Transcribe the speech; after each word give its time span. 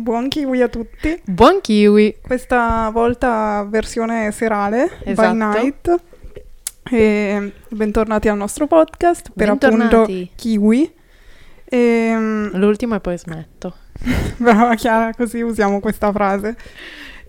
Buon 0.00 0.28
kiwi 0.28 0.62
a 0.62 0.68
tutti. 0.68 1.20
Buon 1.26 1.60
kiwi. 1.60 2.16
Questa 2.22 2.88
volta 2.90 3.66
versione 3.68 4.30
serale, 4.32 4.88
Esatto. 5.04 5.28
by 5.30 5.36
night. 5.36 5.94
E 6.90 7.52
bentornati 7.68 8.28
al 8.28 8.38
nostro 8.38 8.66
podcast 8.66 9.30
per 9.34 9.48
Bentornati. 9.48 9.94
appunto 9.94 10.30
kiwi. 10.36 10.90
E, 11.66 12.16
L'ultimo 12.52 12.94
e 12.94 13.00
poi 13.00 13.18
smetto. 13.18 13.74
brava 14.38 14.74
Chiara, 14.74 15.12
così 15.12 15.42
usiamo 15.42 15.80
questa 15.80 16.10
frase. 16.12 16.56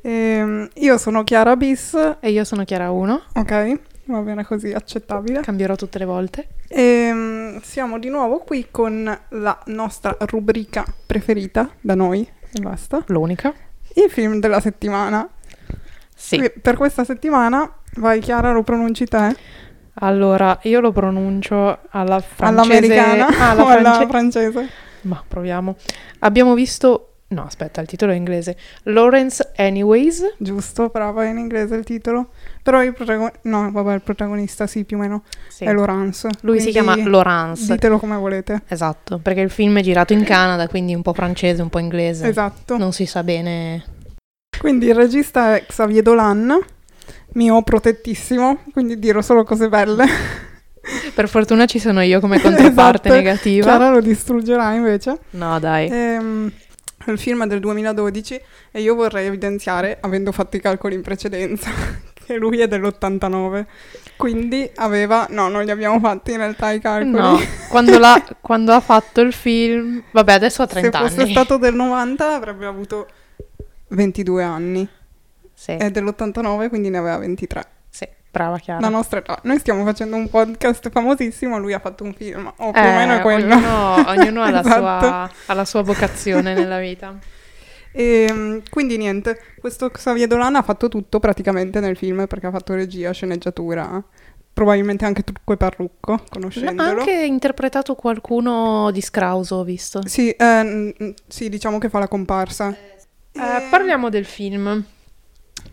E, 0.01 0.69
io 0.73 0.97
sono 0.97 1.25
Chiara 1.25 1.57
Bis, 1.57 1.93
E 2.21 2.31
io 2.31 2.45
sono 2.45 2.63
Chiara 2.63 2.89
1. 2.89 3.21
ok? 3.35 3.79
Va 4.05 4.19
bene 4.21 4.45
così, 4.45 4.71
accettabile. 4.71 5.41
Cambierò 5.41 5.75
tutte 5.75 5.97
le 5.99 6.05
volte. 6.05 6.47
E 6.69 7.59
siamo 7.63 7.99
di 7.99 8.07
nuovo 8.07 8.37
qui 8.39 8.67
con 8.71 9.19
la 9.29 9.59
nostra 9.65 10.15
rubrica 10.21 10.85
preferita 11.05 11.69
da 11.81 11.95
noi 11.95 12.25
e 12.53 12.61
basta. 12.61 13.03
L'unica. 13.07 13.53
I 13.95 14.07
film 14.09 14.39
della 14.39 14.59
settimana. 14.59 15.27
Sì. 16.15 16.51
Per 16.61 16.77
questa 16.77 17.03
settimana, 17.03 17.69
vai 17.95 18.19
Chiara, 18.19 18.51
lo 18.51 18.63
pronunci 18.63 19.05
te? 19.05 19.35
Allora, 19.95 20.57
io 20.63 20.79
lo 20.79 20.91
pronuncio 20.91 21.79
alla 21.89 22.19
francese. 22.19 22.93
All'americana 22.93 23.27
alla 23.49 23.63
o 23.63 23.67
alla 23.67 23.93
france- 23.93 24.07
francese? 24.07 24.69
Ma 25.01 25.23
proviamo. 25.27 25.75
Abbiamo 26.19 26.53
visto... 26.53 27.10
No, 27.31 27.45
aspetta, 27.45 27.79
il 27.79 27.87
titolo 27.87 28.11
è 28.11 28.15
inglese. 28.15 28.57
Lawrence 28.83 29.51
Anyways. 29.55 30.35
Giusto, 30.37 30.89
brava, 30.89 31.23
è 31.23 31.29
in 31.29 31.37
inglese 31.37 31.75
il 31.75 31.85
titolo. 31.85 32.29
Però 32.61 32.83
il 32.83 32.93
protagonista... 32.93 33.39
No, 33.43 33.71
vabbè, 33.71 33.93
il 33.93 34.01
protagonista 34.01 34.67
sì, 34.67 34.83
più 34.83 34.97
o 34.97 34.99
meno. 34.99 35.23
Sì. 35.47 35.63
È 35.63 35.73
Laurence. 35.73 36.27
Lui 36.41 36.59
si 36.59 36.71
chiama 36.71 36.95
Laurence. 36.97 37.71
Ditelo 37.71 37.99
come 37.99 38.17
volete. 38.17 38.63
Esatto, 38.67 39.17
perché 39.19 39.39
il 39.39 39.49
film 39.49 39.77
è 39.77 39.81
girato 39.81 40.11
in 40.11 40.23
Canada, 40.23 40.67
quindi 40.67 40.93
un 40.93 41.01
po' 41.01 41.13
francese, 41.13 41.61
un 41.61 41.69
po' 41.69 41.79
inglese. 41.79 42.27
Esatto. 42.27 42.77
Non 42.77 42.91
si 42.91 43.05
sa 43.05 43.23
bene. 43.23 43.83
Quindi 44.59 44.87
il 44.87 44.95
regista 44.95 45.55
è 45.55 45.65
Xavier 45.65 46.03
Dolan, 46.03 46.53
mio 47.33 47.61
protettissimo, 47.63 48.59
quindi 48.73 48.99
dirò 48.99 49.21
solo 49.21 49.43
cose 49.43 49.69
belle. 49.69 50.05
Per 51.13 51.29
fortuna 51.29 51.65
ci 51.65 51.79
sono 51.79 52.01
io 52.01 52.19
come 52.19 52.41
controparte 52.41 53.07
Esatto. 53.07 53.13
negativa. 53.13 53.65
Chiara 53.65 53.89
lo 53.91 54.01
distruggerà 54.01 54.73
invece. 54.73 55.17
No, 55.31 55.59
dai. 55.59 55.87
Ehm, 55.89 56.51
il 57.07 57.17
film 57.19 57.43
è 57.43 57.47
del 57.47 57.59
2012 57.59 58.41
e 58.71 58.81
io 58.81 58.95
vorrei 58.95 59.27
evidenziare, 59.27 59.97
avendo 60.01 60.31
fatto 60.31 60.57
i 60.57 60.61
calcoli 60.61 60.95
in 60.95 61.01
precedenza, 61.01 61.69
che 62.13 62.37
lui 62.37 62.59
è 62.59 62.67
dell'89. 62.67 63.65
Quindi 64.15 64.69
aveva... 64.75 65.27
No, 65.29 65.49
non 65.49 65.63
li 65.63 65.71
abbiamo 65.71 65.99
fatti 65.99 66.31
in 66.31 66.37
realtà 66.37 66.71
i 66.71 66.79
calcoli. 66.79 67.11
No, 67.11 67.39
quando, 67.69 67.99
quando 68.41 68.71
ha 68.73 68.79
fatto 68.79 69.21
il 69.21 69.33
film... 69.33 70.03
Vabbè, 70.11 70.33
adesso 70.33 70.61
ha 70.61 70.67
Se 70.67 70.79
30 70.79 70.99
fosse 70.99 71.21
anni. 71.21 71.31
stato 71.31 71.57
del 71.57 71.73
90 71.73 72.35
avrebbe 72.35 72.65
avuto 72.65 73.07
22 73.89 74.43
anni. 74.43 74.87
Sì, 75.53 75.71
È 75.71 75.91
dell'89 75.91 76.69
quindi 76.69 76.89
ne 76.89 76.97
aveva 76.97 77.17
23. 77.17 77.65
Brava 78.31 78.57
Chiara. 78.57 78.79
La 78.79 78.89
nostra 78.89 79.19
età. 79.19 79.39
Noi 79.43 79.59
stiamo 79.59 79.83
facendo 79.83 80.15
un 80.15 80.29
podcast 80.29 80.89
famosissimo, 80.89 81.57
lui 81.59 81.73
ha 81.73 81.79
fatto 81.79 82.03
un 82.03 82.13
film. 82.13 82.51
O 82.57 82.71
più 82.71 82.81
Eh, 82.81 82.87
o 82.87 82.95
meno 82.97 83.15
è 83.17 83.21
quello. 83.21 83.53
Ognuno, 83.55 84.09
ognuno 84.09 84.41
ha, 84.41 84.49
la 84.49 84.59
Esatto. 84.65 85.05
sua, 85.05 85.31
ha 85.47 85.53
la 85.53 85.65
sua 85.65 85.81
vocazione 85.83 86.53
nella 86.53 86.79
vita. 86.79 87.17
E, 87.93 88.61
quindi 88.69 88.97
niente, 88.97 89.37
questo 89.59 89.89
Xavier 89.89 90.27
Dolan 90.27 90.55
ha 90.55 90.61
fatto 90.61 90.87
tutto 90.87 91.19
praticamente 91.19 91.79
nel 91.81 91.97
film 91.97 92.25
perché 92.25 92.47
ha 92.47 92.51
fatto 92.51 92.73
regia, 92.73 93.11
sceneggiatura, 93.11 94.01
probabilmente 94.53 95.03
anche 95.03 95.23
trucco 95.23 95.51
e 95.53 95.57
parrucco, 95.57 96.13
Ha 96.13 96.23
conoscendolo. 96.29 96.99
anche 97.01 97.11
interpretato 97.25 97.95
qualcuno 97.95 98.91
di 98.91 99.01
Scrauso, 99.01 99.55
ho 99.57 99.63
visto. 99.65 100.07
Sì, 100.07 100.29
eh, 100.29 101.15
sì, 101.27 101.49
diciamo 101.49 101.79
che 101.79 101.89
fa 101.89 101.99
la 101.99 102.07
comparsa. 102.07 102.69
Eh, 103.33 103.67
parliamo 103.69 104.09
del 104.09 104.25
film. 104.25 104.81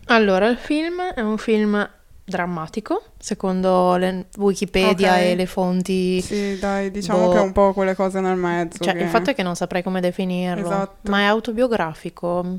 Allora, 0.07 0.47
il 0.47 0.57
film 0.57 1.01
è 1.01 1.21
un 1.21 1.37
film 1.37 1.89
drammatico, 2.29 3.03
secondo 3.17 3.95
le 3.97 4.27
Wikipedia 4.37 5.13
Ok. 5.15 5.19
e 5.21 5.35
le 5.35 5.45
fonti. 5.45 6.21
Sì, 6.21 6.57
dai, 6.59 6.91
diciamo 6.91 7.25
Boh. 7.27 7.31
che 7.33 7.37
è 7.37 7.41
un 7.41 7.51
po' 7.51 7.73
quelle 7.73 7.95
cose 7.95 8.19
nel 8.21 8.37
mezzo. 8.37 8.83
Cioè, 8.83 8.93
che- 8.95 9.03
il 9.03 9.09
fatto 9.09 9.31
è 9.31 9.35
che 9.35 9.43
non 9.43 9.55
saprei 9.55 9.83
come 9.83 9.99
definirlo. 10.01 10.65
Esatto. 10.65 11.09
Ma 11.11 11.19
è 11.19 11.23
autobiografico. 11.25 12.57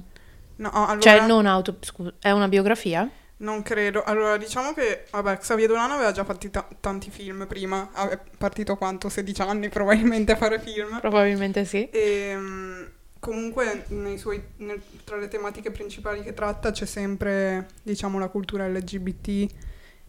No, 0.57 0.71
allora, 0.73 0.99
Cioè, 1.01 1.27
non 1.27 1.47
auto... 1.47 1.77
scusa, 1.81 2.13
è 2.21 2.31
una 2.31 2.49
biografia? 2.49 3.09
non 3.39 3.63
credo. 3.63 4.03
Allora, 4.05 4.37
diciamo 4.37 4.75
che, 4.75 5.05
vabbè, 5.11 5.39
Xavier 5.39 5.67
Dolan 5.69 5.91
aveva 5.93 6.13
già 6.13 6.25
fatto 6.25 6.51
ta- 6.51 6.69
tanti 6.79 7.09
film 7.11 7.47
prima. 7.47 7.89
È 8.11 8.19
partito 8.37 8.77
quanto? 8.77 9.09
16 9.09 9.41
anni 9.41 9.71
probabilmente 9.71 10.33
a 10.33 10.37
fare 10.37 10.61
film. 10.61 10.99
Probabilmente 11.01 11.65
sì. 11.65 11.89
E 11.89 12.35
mm, 12.37 12.83
comunque 13.21 13.85
nei 13.89 14.19
suoi- 14.19 14.43
nel- 14.57 14.81
tra 15.05 15.17
le 15.17 15.29
tematiche 15.29 15.71
principali 15.71 16.23
che 16.23 16.35
tratta 16.35 16.71
c'è 16.73 16.87
sempre, 16.87 17.69
diciamo, 17.83 18.19
la 18.19 18.29
cultura 18.29 18.67
LGBT 18.67 19.47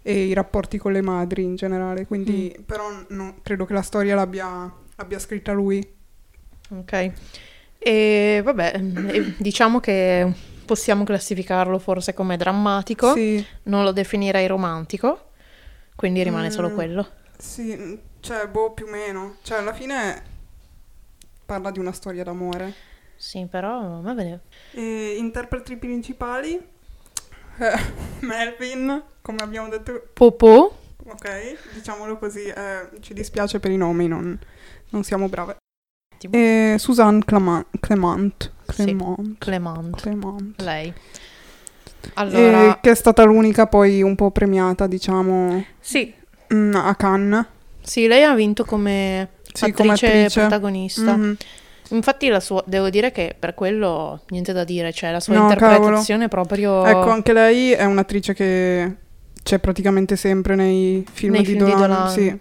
e 0.01 0.23
i 0.25 0.33
rapporti 0.33 0.77
con 0.79 0.91
le 0.93 1.01
madri 1.01 1.43
in 1.43 1.55
generale. 1.55 2.07
Quindi, 2.07 2.55
però, 2.65 2.87
no, 3.09 3.35
credo 3.43 3.65
che 3.65 3.73
la 3.73 3.81
storia 3.83 4.15
l'abbia, 4.15 4.73
l'abbia 4.95 5.19
scritta 5.19 5.51
lui. 5.51 5.85
Ok. 6.69 7.11
E 7.77 8.41
vabbè, 8.43 8.79
diciamo 9.37 9.79
che 9.79 10.31
possiamo 10.65 11.03
classificarlo 11.03 11.77
forse 11.79 12.13
come 12.13 12.37
drammatico. 12.37 13.13
Sì, 13.13 13.45
Non 13.63 13.83
lo 13.83 13.91
definirei 13.91 14.47
romantico. 14.47 15.27
Quindi 15.95 16.23
rimane 16.23 16.49
solo 16.49 16.69
Mm. 16.69 16.73
quello. 16.73 17.07
sì, 17.37 17.75
mm, 17.75 17.93
cioè, 18.21 18.47
boh, 18.47 18.71
più 18.71 18.85
o 18.85 18.89
meno. 18.89 19.35
Cioè, 19.43 19.57
alla 19.59 19.73
fine 19.73 20.23
parla 21.45 21.69
di 21.71 21.79
una 21.79 21.91
storia 21.91 22.23
d'amore. 22.23 22.73
Sì, 23.21 23.45
però 23.47 24.01
va 24.01 24.13
bene. 24.13 24.39
E 24.71 25.15
interpreti 25.19 25.75
principali? 25.77 26.53
Eh, 26.55 27.79
Melvin, 28.21 29.03
come 29.21 29.37
abbiamo 29.43 29.69
detto 29.69 30.07
Popò. 30.11 30.75
Ok, 31.05 31.73
diciamolo 31.73 32.17
così, 32.17 32.45
eh, 32.45 32.89
ci 32.99 33.13
dispiace 33.13 33.59
per 33.59 33.69
i 33.69 33.77
nomi, 33.77 34.07
non, 34.07 34.39
non 34.89 35.03
siamo 35.03 35.29
brave. 35.29 35.57
Ottimo. 36.15 36.33
E 36.33 36.77
Suzanne 36.79 37.23
Clement, 37.23 37.67
Clement, 37.79 38.51
Sì. 38.69 38.85
Clement, 38.85 39.35
Clement. 39.37 40.01
Clement. 40.01 40.61
Lei. 40.61 40.87
E 40.87 42.11
Allora, 42.15 42.79
che 42.81 42.89
è 42.89 42.95
stata 42.95 43.23
l'unica 43.23 43.67
poi 43.67 44.01
un 44.01 44.15
po' 44.15 44.31
premiata, 44.31 44.87
diciamo, 44.87 45.63
sì, 45.79 46.11
mm, 46.53 46.73
a 46.73 46.95
Cannes. 46.95 47.45
sì, 47.81 48.07
lei 48.07 48.23
ha 48.23 48.33
vinto 48.33 48.65
come 48.65 49.29
Sì, 49.53 49.65
attrice, 49.65 49.73
come 49.73 49.91
attrice. 49.93 50.39
protagonista. 50.39 51.15
Mhm. 51.15 51.37
Infatti 51.91 52.27
la 52.29 52.39
sua, 52.39 52.63
devo 52.65 52.89
dire 52.89 53.11
che 53.11 53.35
per 53.37 53.53
quello 53.53 54.21
niente 54.29 54.53
da 54.53 54.63
dire, 54.63 54.91
cioè 54.91 55.11
la 55.11 55.19
sua 55.19 55.35
No, 55.35 55.43
interpretazione 55.43 56.25
è 56.25 56.27
proprio 56.27 56.85
Ecco, 56.85 57.09
anche 57.09 57.33
lei 57.33 57.71
è 57.71 57.83
un'attrice 57.85 58.33
che 58.33 58.95
c'è 59.43 59.59
praticamente 59.59 60.15
sempre 60.15 60.55
nei 60.55 61.05
film 61.11 61.33
Nei 61.33 61.41
di 61.43 61.47
film 61.51 61.65
di 61.65 61.71
Dolan. 61.71 61.89
Dolan. 61.89 62.09
Sì, 62.09 62.37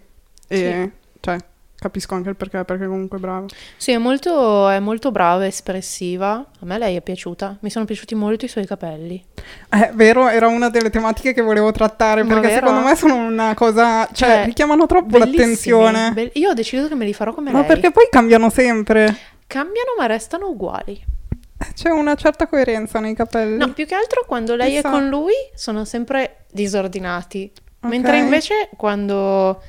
e 0.48 0.90
cioè, 1.20 1.36
capisco 1.76 2.14
anche 2.14 2.28
il 2.28 2.36
perché, 2.36 2.62
perché 2.64 2.86
comunque 2.86 3.16
è 3.16 3.20
brava. 3.20 3.46
Sì, 3.76 3.92
è 3.92 3.98
molto, 3.98 4.68
è 4.68 4.78
molto 4.80 5.10
brava, 5.10 5.46
espressiva. 5.46 6.32
A 6.34 6.66
me 6.66 6.76
lei 6.78 6.96
è 6.96 7.00
piaciuta. 7.00 7.56
Mi 7.60 7.70
sono 7.70 7.86
piaciuti 7.86 8.14
molto 8.14 8.44
i 8.44 8.48
suoi 8.48 8.66
capelli. 8.66 9.22
È 9.68 9.90
vero, 9.94 10.28
era 10.28 10.46
una 10.48 10.68
delle 10.68 10.90
tematiche 10.90 11.32
che 11.32 11.40
volevo 11.40 11.72
trattare 11.72 12.22
Ma 12.22 12.34
perché 12.34 12.48
vero? 12.48 12.66
secondo 12.66 12.86
me 12.86 12.94
sono 12.96 13.14
una 13.16 13.54
cosa, 13.54 14.04
cioè, 14.12 14.28
Cioè, 14.28 14.44
richiamano 14.44 14.84
troppo 14.86 15.16
l'attenzione. 15.16 16.10
Be- 16.12 16.30
io 16.34 16.50
ho 16.50 16.54
deciso 16.54 16.86
che 16.88 16.94
me 16.94 17.06
li 17.06 17.14
farò 17.14 17.32
come 17.32 17.50
Ma 17.50 17.60
lei. 17.60 17.66
perché 17.68 17.90
poi 17.90 18.08
cambiano 18.10 18.50
sempre. 18.50 19.16
Cambiano 19.50 19.90
ma 19.98 20.06
restano 20.06 20.48
uguali. 20.48 21.02
C'è 21.74 21.90
una 21.90 22.14
certa 22.14 22.46
coerenza 22.46 23.00
nei 23.00 23.14
capelli. 23.14 23.56
No, 23.56 23.72
più 23.72 23.84
che 23.84 23.94
altro 23.94 24.24
quando 24.26 24.54
lei 24.54 24.74
Chissà. 24.76 24.88
è 24.88 24.90
con 24.90 25.08
lui 25.08 25.32
sono 25.54 25.84
sempre 25.84 26.44
disordinati. 26.52 27.50
Ok. 27.82 27.90
Mentre 27.90 28.18
invece 28.18 28.68
quando 28.76 29.60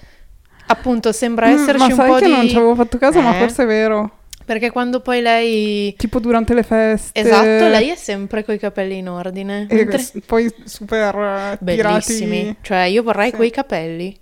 appunto 0.68 1.12
sembra 1.12 1.48
Mm, 1.48 1.54
esserci 1.56 1.78
ma 1.78 1.86
un 1.86 1.92
sai 1.94 2.08
po' 2.10 2.16
che 2.16 2.26
di... 2.26 2.32
non 2.32 2.48
ci 2.48 2.56
avevo 2.56 2.76
fatto 2.76 2.98
caso, 2.98 3.20
ma 3.22 3.36
Eh? 3.36 3.40
forse 3.40 3.64
è 3.64 3.66
vero. 3.66 4.12
Perché 4.46 4.70
quando 4.72 5.00
poi 5.02 5.22
lei... 5.22 5.94
Tipo 5.98 6.20
durante 6.20 6.54
le 6.54 6.64
feste. 6.64 7.20
Esatto, 7.20 7.68
lei 7.68 7.90
è 7.90 7.96
sempre 7.96 8.44
coi 8.44 8.58
capelli 8.60 8.98
in 8.98 9.08
ordine. 9.10 9.66
E 9.70 9.76
mentre- 9.76 10.06
poi 10.26 10.54
super 10.66 11.58
Bellissimi. 11.60 12.40
tirati. 12.42 12.58
Cioè, 12.62 12.80
io 12.84 13.02
vorrei 13.04 13.30
Sì. 13.30 13.36
quei 13.36 13.50
capelli. 13.50 14.18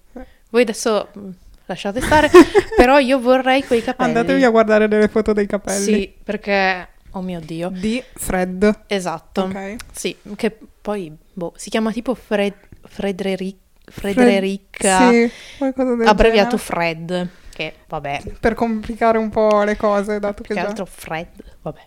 Voi 0.49 0.61
adesso 0.61 1.07
mm, 1.17 1.29
lasciate 1.69 2.01
stare, 2.01 2.29
però 2.75 2.97
io 2.97 3.19
vorrei 3.19 3.63
quei 3.63 3.83
capelli. 3.83 4.09
Andatevi 4.09 4.43
a 4.43 4.49
guardare 4.49 4.87
delle 4.87 5.07
foto 5.07 5.33
dei 5.33 5.45
capelli. 5.45 5.83
Sì, 5.83 6.13
perché 6.23 6.87
oh 7.11 7.21
mio 7.21 7.39
Dio. 7.39 7.69
Di 7.69 8.03
Fred. 8.15 8.81
Esatto. 8.87 9.41
Ok. 9.43 9.75
Sì, 9.91 10.15
che 10.35 10.57
poi 10.81 11.15
boh, 11.33 11.53
si 11.55 11.69
chiama 11.69 11.91
tipo 11.91 12.15
Fred 12.15 12.53
Frederic 12.87 13.55
Frederica 13.85 15.09
Sì, 15.09 15.31
qualcosa 15.57 15.95
del 15.95 16.07
abbreviato. 16.07 16.57
Fred, 16.57 17.29
che 17.53 17.73
vabbè, 17.87 18.21
Per 18.39 18.53
complicare 18.53 19.17
un 19.17 19.29
po' 19.29 19.63
le 19.63 19.77
cose, 19.77 20.19
dato 20.19 20.43
che 20.43 20.53
che 20.53 20.61
già... 20.61 20.67
altro 20.67 20.85
Fred, 20.85 21.27
vabbè. 21.61 21.81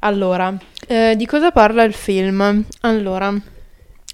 Allora, 0.00 0.56
eh, 0.86 1.14
di 1.16 1.26
cosa 1.26 1.50
parla 1.50 1.82
il 1.82 1.94
film? 1.94 2.64
Allora, 2.80 3.34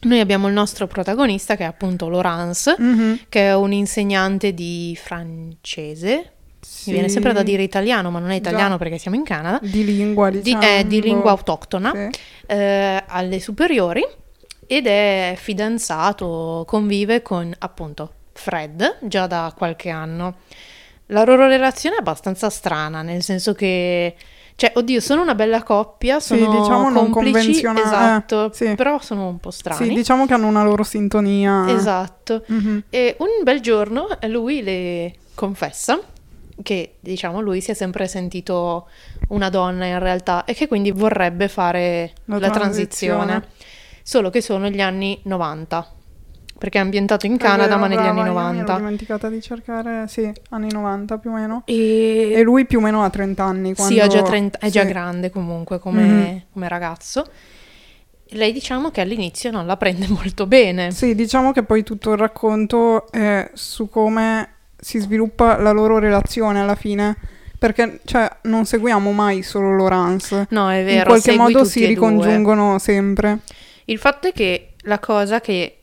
Noi 0.05 0.19
abbiamo 0.21 0.49
il 0.49 0.53
nostro 0.55 0.87
protagonista 0.89 1.55
che 1.57 1.63
è 1.63 1.67
appunto 1.67 2.09
Laurence, 2.09 2.75
Mhm. 2.79 3.21
che 3.29 3.49
è 3.49 3.55
un 3.55 3.73
insegnante 3.73 4.53
di 4.53 4.99
francese, 5.01 6.33
Sì. 6.65 6.91
Mi 6.91 6.95
viene 6.95 7.09
sempre 7.09 7.33
da 7.33 7.43
dire 7.43 7.63
italiano, 7.63 8.11
ma 8.11 8.19
non 8.21 8.31
è 8.31 8.37
italiano 8.37 8.73
Già. 8.73 8.79
perché 8.79 8.99
siamo 8.99 9.17
in 9.17 9.25
Canada. 9.25 9.59
Di 9.63 9.85
lingua, 9.85 10.31
Di, 10.31 10.41
diciamo. 10.43 10.63
è 10.63 10.85
di 10.85 11.01
lingua 11.01 11.31
autoctona, 11.33 11.93
Sì. 11.93 12.19
eh, 12.47 13.03
alle 13.07 13.41
superiori 13.41 14.05
ed 14.67 14.87
è 14.87 15.35
fidanzato, 15.37 16.65
convive 16.67 17.21
con 17.23 17.53
appunto 17.59 18.13
Fred 18.33 18.99
già 19.03 19.27
da 19.27 19.53
qualche 19.57 19.91
anno. 19.91 20.37
La 21.07 21.25
loro 21.25 21.47
relazione 21.49 21.97
è 21.97 21.99
abbastanza 21.99 22.49
strana, 22.49 23.03
nel 23.03 23.23
senso 23.23 23.55
che, 23.55 24.15
cioè, 24.57 24.73
oddio, 24.75 25.01
sono 25.01 25.23
una 25.23 25.35
bella 25.35 25.63
coppia, 25.63 26.21
Sì, 26.21 26.39
sono 26.39 26.61
diciamo 26.61 26.91
non 26.91 27.11
complici, 27.11 27.63
convenzionali, 27.63 27.81
esatto, 27.81 28.47
eh, 28.47 28.55
sì. 28.55 28.75
però 28.75 29.01
sono 29.01 29.29
un 29.29 29.39
po' 29.39 29.51
strani. 29.51 29.89
Sì, 29.89 29.95
diciamo 29.95 30.27
che 30.27 30.35
hanno 30.35 30.47
una 30.47 30.63
loro 30.63 30.83
sintonia. 30.85 31.69
Esatto. 31.69 32.45
Mhm. 32.47 32.85
E 32.91 33.17
un 33.19 33.27
bel 33.43 33.61
giorno 33.61 34.07
lui 34.29 34.63
le 34.63 35.15
confessa 35.35 35.99
che, 36.63 36.95
diciamo, 37.01 37.41
lui 37.41 37.61
si 37.61 37.71
è 37.71 37.75
sempre 37.75 38.07
sentito 38.07 38.87
una 39.29 39.49
donna 39.49 39.87
in 39.87 39.99
realtà 39.99 40.45
e 40.45 40.55
che 40.55 40.69
quindi 40.69 40.91
vorrebbe 40.93 41.49
fare 41.49 42.13
La 42.27 42.39
la, 42.39 42.51
transizione. 42.51 43.25
transizione. 43.25 43.71
Solo 44.05 44.31
che 44.31 44.41
sono 44.41 44.69
gli 44.69 44.81
anni 44.81 45.19
90, 45.25 45.93
perché 46.63 46.79
è 46.79 46.81
ambientato 46.81 47.27
in 47.27 47.35
È 47.35 47.39
Canada 47.39 47.67
vero, 47.71 47.79
ma 47.81 47.87
negli 47.89 47.97
brava, 47.97 48.11
anni 48.11 48.19
io 48.19 48.25
Mi 48.25 48.31
ero 48.31 48.39
90. 48.41 48.77
dimenticata 48.77 49.29
di 49.29 49.43
cercare, 49.43 50.07
sì, 50.07 50.33
anni 50.51 50.71
90 50.71 51.19
più 51.19 51.31
o 51.31 51.33
meno. 51.33 51.63
E, 51.67 52.31
E 52.37 52.43
lui 52.43 52.67
più 52.67 52.79
o 52.79 52.81
meno 52.81 53.03
ha 53.03 53.11
30 53.11 53.43
anni. 53.43 53.75
sì, 53.75 53.99
ha 53.99 54.07
già 54.07 54.21
quando- 54.21 54.29
30 54.31 54.59
è 54.61 54.71
già 54.71 54.83
sì. 54.83 54.87
grande 54.87 55.31
comunque 55.31 55.81
come, 55.81 56.03
Mhm. 56.05 56.41
come 56.53 56.69
ragazzo. 56.69 57.27
Lei 58.35 58.53
diciamo 58.53 58.93
che 58.93 59.01
all'inizio 59.01 59.51
non 59.51 59.67
la 59.67 59.77
prende 59.77 60.07
molto 60.09 60.47
bene. 60.47 60.93
Sì, 60.93 61.17
diciamo 61.17 61.51
che 61.51 61.65
poi 61.65 61.83
tutto 61.83 62.13
il 62.13 62.19
racconto 62.19 63.11
è 63.11 63.51
su 63.55 63.89
come 63.89 64.51
si 64.79 65.01
sviluppa 65.01 65.59
la 65.59 65.73
loro 65.73 65.99
relazione 65.99 66.61
alla 66.61 66.77
fine. 66.77 67.17
Perché, 67.59 67.99
cioè, 68.05 68.29
non 68.43 68.67
seguiamo 68.67 69.11
mai 69.11 69.43
solo 69.43 69.77
Laurence. 69.77 70.47
No, 70.51 70.71
è 70.71 70.79
In 70.79 70.85
vero, 70.85 71.05
qualche 71.07 71.33
segui 71.33 71.53
modo 71.53 71.65
si 71.65 71.79
e 71.79 71.83
due. 71.83 71.89
ricongiungono 71.95 72.79
sempre. 72.79 73.39
Il 73.87 73.99
fatto 73.99 74.29
è 74.29 74.33
che 74.33 74.75
la 74.83 75.01
cosa 75.01 75.41
che... 75.41 75.79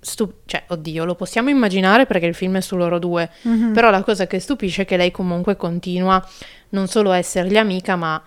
stu- 0.00 0.32
cioè, 0.46 0.64
oddio, 0.68 1.04
lo 1.04 1.14
possiamo 1.14 1.50
immaginare 1.50 2.06
perché 2.06 2.26
il 2.26 2.34
film 2.34 2.56
è 2.56 2.60
su 2.60 2.76
loro 2.76 2.98
due, 2.98 3.30
Mhm. 3.42 3.72
però 3.72 3.90
la 3.90 4.02
cosa 4.02 4.26
che 4.26 4.40
stupisce 4.40 4.82
è 4.82 4.84
che 4.84 4.96
lei 4.96 5.10
comunque 5.10 5.56
continua 5.56 6.24
non 6.70 6.86
solo 6.88 7.10
a 7.10 7.16
essergli 7.18 7.56
amica, 7.56 7.96
ma 7.96 8.22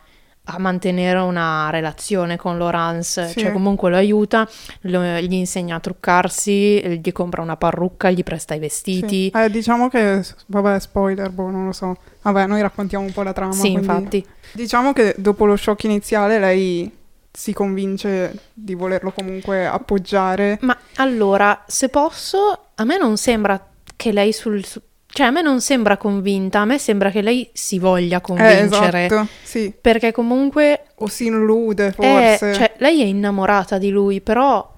a 0.48 0.60
mantenere 0.60 1.20
una 1.20 1.70
relazione 1.70 2.36
con 2.36 2.58
Laurence, 2.58 3.28
Sì. 3.30 3.40
cioè 3.40 3.54
comunque 3.54 3.90
lo 3.90 3.96
aiuta, 3.96 4.46
lo- 4.82 5.02
gli 5.20 5.34
insegna 5.36 5.78
a 5.78 5.80
truccarsi, 5.80 7.00
gli 7.02 7.12
compra 7.14 7.42
una 7.42 7.56
parrucca, 7.56 8.10
gli 8.10 8.24
presta 8.24 8.54
i 8.54 8.60
vestiti. 8.60 9.32
Sì. 9.34 9.40
Eh, 9.42 9.50
diciamo 9.50 9.88
che, 9.88 10.22
vabbè, 10.48 10.80
spoiler, 10.80 11.30
boh, 11.30 11.50
non 11.50 11.66
lo 11.68 11.72
so. 11.72 11.96
Vabbè, 12.24 12.46
noi 12.48 12.62
raccontiamo 12.62 13.06
un 13.06 13.14
po' 13.14 13.24
la 13.24 13.32
trama. 13.34 13.54
Sì, 13.54 13.72
quindi- 13.72 13.80
infatti. 13.80 14.26
Diciamo 14.52 14.92
che 14.92 15.16
dopo 15.18 15.46
lo 15.46 15.56
shock 15.56 15.84
iniziale 15.86 16.38
lei 16.40 16.92
si 17.36 17.52
convince 17.52 18.50
di 18.54 18.76
volerlo 18.76 19.12
comunque 19.12 19.66
appoggiare. 19.66 20.60
Ma 20.62 20.78
allora, 20.98 21.64
se 21.68 21.90
posso, 21.90 22.66
a 22.76 22.84
me 22.84 22.98
non 22.98 23.18
sembra 23.18 23.60
che 23.96 24.12
lei 24.12 24.32
sul... 24.32 24.64
su- 24.64 24.82
cioè, 25.08 25.28
a 25.28 25.32
me 25.32 25.42
non 25.42 25.60
sembra 25.62 25.98
convinta, 25.98 26.60
a 26.62 26.66
me 26.66 26.78
sembra 26.80 27.10
che 27.12 27.22
lei 27.22 27.50
si 27.54 27.78
voglia 27.80 28.18
Eh, 28.18 28.22
convincere. 28.22 29.06
esatto, 29.06 29.28
sì. 29.44 29.72
Perché 29.80 30.12
comunque 30.12 30.86
O 30.96 31.08
si 31.08 31.26
illude, 31.26 31.88
è- 31.88 31.92
forse. 31.92 32.54
cioè, 32.54 32.74
lei 32.78 33.02
è 33.02 33.06
innamorata 33.06 33.78
di 33.78 33.90
lui, 33.90 34.22
però 34.22 34.72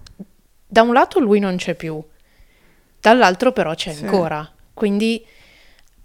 da 0.67 0.81
un 0.81 0.93
lato 0.93 1.19
lui 1.19 1.39
non 1.39 1.55
c'è 1.57 1.73
più, 1.75 2.01
dall'altro 2.99 3.51
però 3.53 3.73
c'è 3.75 3.93
Sì. 3.93 4.03
ancora. 4.05 4.49
Quindi 4.73 5.25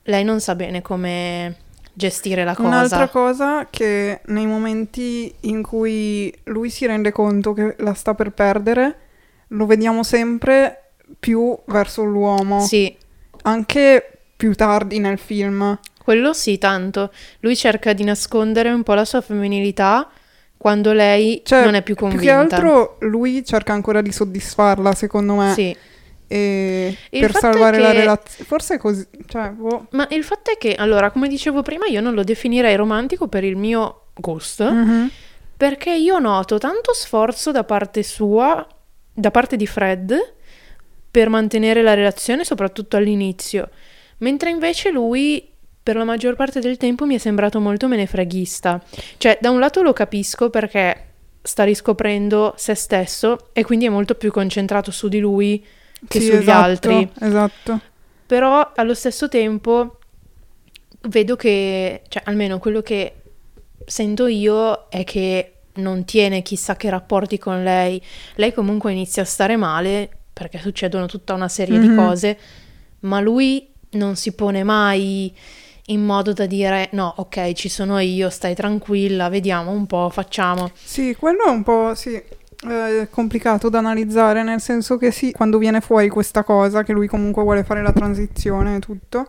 lei 0.05 0.23
non 0.25 0.41
sa 0.41 0.55
bene 0.55 0.81
come 0.82 1.56
gestire 2.00 2.43
la 2.44 2.55
cosa. 2.55 2.69
Un'altra 2.69 3.08
cosa 3.08 3.67
che 3.70 4.20
nei 4.26 4.47
momenti 4.47 5.32
in 5.43 5.62
cui 5.62 6.35
lui 6.44 6.70
si 6.70 6.87
rende 6.87 7.12
conto 7.12 7.52
che 7.52 7.76
la 7.79 7.93
sta 7.94 8.14
per 8.14 8.31
perdere, 8.31 8.97
lo 9.49 9.67
vediamo 9.67 10.02
sempre 10.02 10.93
più 11.19 11.56
verso 11.67 12.02
l'uomo. 12.02 12.61
Sì, 12.61 12.97
Anche 13.43 14.19
più 14.37 14.55
tardi 14.55 14.99
nel 14.99 15.19
film. 15.19 15.79
quello 16.02 16.32
sì, 16.32 16.58
tanto. 16.58 17.12
Lui 17.41 17.55
cerca 17.56 17.93
di 17.93 18.05
nascondere 18.05 18.70
un 18.70 18.82
po' 18.82 18.94
la 18.94 19.05
sua 19.05 19.20
femminilità 19.20 20.08
quando 20.56 20.93
lei 20.93 21.41
Cioè, 21.44 21.64
non 21.64 21.75
è 21.75 21.82
più 21.82 21.94
convinta. 21.94 22.23
che 22.23 22.31
altro 22.31 22.97
lui 23.00 23.44
cerca 23.44 23.73
ancora 23.73 24.00
di 24.02 24.12
soddisfarla, 24.12 24.94
secondo 24.94 25.35
me. 25.35 25.52
Sì. 25.55 25.76
E 26.32 26.96
Il 27.10 27.20
per 27.20 27.34
salvare 27.34 27.78
la 27.78 27.90
che- 27.90 27.98
relazione. 27.98 28.44
Forse 28.44 28.74
è 28.74 28.78
così. 28.78 29.04
Cioè, 29.26 29.50
boh. 29.50 29.86
Ma 29.90 30.06
il 30.10 30.22
fatto 30.22 30.52
è 30.52 30.58
che, 30.58 30.74
allora, 30.76 31.10
come 31.10 31.26
dicevo 31.26 31.62
prima, 31.62 31.86
io 31.86 32.00
non 32.00 32.14
lo 32.14 32.22
definirei 32.22 32.76
romantico 32.76 33.26
per 33.26 33.42
il 33.42 33.56
mio 33.56 34.06
gusto, 34.14 34.70
Mhm. 34.70 35.10
perché 35.56 35.90
io 35.92 36.18
noto 36.20 36.58
tanto 36.58 36.94
sforzo 36.94 37.50
da 37.50 37.64
parte 37.64 38.04
sua, 38.04 38.64
da 39.12 39.30
parte 39.32 39.56
di 39.56 39.66
Fred, 39.66 40.34
per 41.10 41.28
mantenere 41.28 41.82
la 41.82 41.94
relazione, 41.94 42.44
soprattutto 42.44 42.96
all'inizio, 42.96 43.68
mentre 44.18 44.50
invece 44.50 44.90
lui, 44.92 45.44
per 45.82 45.96
la 45.96 46.04
maggior 46.04 46.36
parte 46.36 46.60
del 46.60 46.76
tempo, 46.76 47.06
mi 47.06 47.16
è 47.16 47.18
sembrato 47.18 47.58
molto 47.58 47.88
menefreghista. 47.88 48.80
Cioè, 49.16 49.38
da 49.40 49.50
un 49.50 49.58
lato 49.58 49.82
lo 49.82 49.92
capisco 49.92 50.48
perché 50.48 51.06
sta 51.42 51.64
riscoprendo 51.64 52.54
se 52.56 52.74
stesso 52.76 53.48
e 53.52 53.64
quindi 53.64 53.86
è 53.86 53.88
molto 53.88 54.14
più 54.14 54.30
concentrato 54.30 54.92
su 54.92 55.08
di 55.08 55.18
lui 55.18 55.64
che 56.08 56.20
Sì, 56.20 56.26
sugli 56.26 56.37
esatto, 56.38 56.62
altri. 56.91 57.11
Esatto. 57.20 57.81
Però 58.26 58.73
allo 58.75 58.94
stesso 58.94 59.29
tempo 59.29 59.99
vedo 61.08 61.37
che, 61.37 62.02
cioè 62.08 62.23
almeno 62.26 62.58
quello 62.58 62.81
che 62.82 63.14
sento 63.85 64.26
io 64.26 64.88
è 64.88 65.05
che 65.05 65.55
non 65.75 66.05
tiene 66.05 66.43
chissà 66.43 66.76
che 66.76 66.91
rapporti 66.91 67.38
con 67.38 67.62
lei. 67.62 68.00
Lei 68.37 68.52
comunque 68.52 68.93
inizia 68.93 69.23
a 69.23 69.26
stare 69.26 69.56
male 69.56 70.08
perché 70.32 70.58
succedono 70.58 71.06
tutta 71.06 71.35
una 71.35 71.49
serie 71.49 71.79
di 71.79 71.88
Mhm. 71.88 71.97
cose, 71.97 72.38
ma 73.00 73.20
lui 73.20 73.69
non 73.91 74.17
si 74.17 74.32
pone 74.32 74.62
mai 74.62 75.35
in 75.87 76.05
modo 76.05 76.32
da 76.32 76.47
dire 76.47 76.88
no, 76.93 77.12
ok, 77.17 77.52
ci 77.52 77.69
sono 77.69 77.99
io, 77.99 78.31
stai 78.31 78.55
tranquilla, 78.55 79.29
vediamo 79.29 79.73
un 79.73 79.87
po', 79.87 80.08
facciamo. 80.11 80.70
Sì, 80.75 81.17
quello 81.19 81.44
è 81.47 81.50
un 81.50 81.62
po' 81.64 81.94
sì, 81.97 82.23
eh, 82.68 83.08
complicato 83.10 83.68
da 83.68 83.78
analizzare, 83.78 84.42
nel 84.42 84.60
senso 84.60 84.96
che 84.96 85.10
sì, 85.10 85.32
quando 85.32 85.58
viene 85.58 85.80
fuori 85.80 86.08
questa 86.08 86.44
cosa, 86.44 86.82
che 86.82 86.92
lui 86.92 87.06
comunque 87.06 87.42
vuole 87.42 87.64
fare 87.64 87.82
la 87.82 87.92
transizione 87.92 88.76
e 88.76 88.78
tutto, 88.80 89.28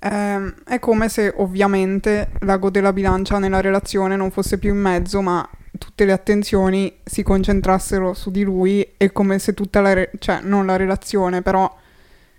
ehm, 0.00 0.54
è 0.64 0.78
come 0.78 1.08
se 1.08 1.32
ovviamente 1.36 2.30
l'ago 2.40 2.70
della 2.70 2.92
bilancia 2.92 3.38
nella 3.38 3.60
relazione 3.60 4.16
non 4.16 4.30
fosse 4.30 4.58
più 4.58 4.70
in 4.70 4.80
mezzo, 4.80 5.20
ma 5.20 5.48
tutte 5.78 6.04
le 6.04 6.12
attenzioni 6.12 6.92
si 7.04 7.22
concentrassero 7.22 8.14
su 8.14 8.30
di 8.30 8.42
lui 8.42 8.94
e 8.96 9.12
come 9.12 9.38
se 9.38 9.54
tutta 9.54 9.80
la, 9.80 9.92
re- 9.92 10.10
cioè 10.18 10.40
non 10.42 10.66
la 10.66 10.76
relazione, 10.76 11.42
però 11.42 11.72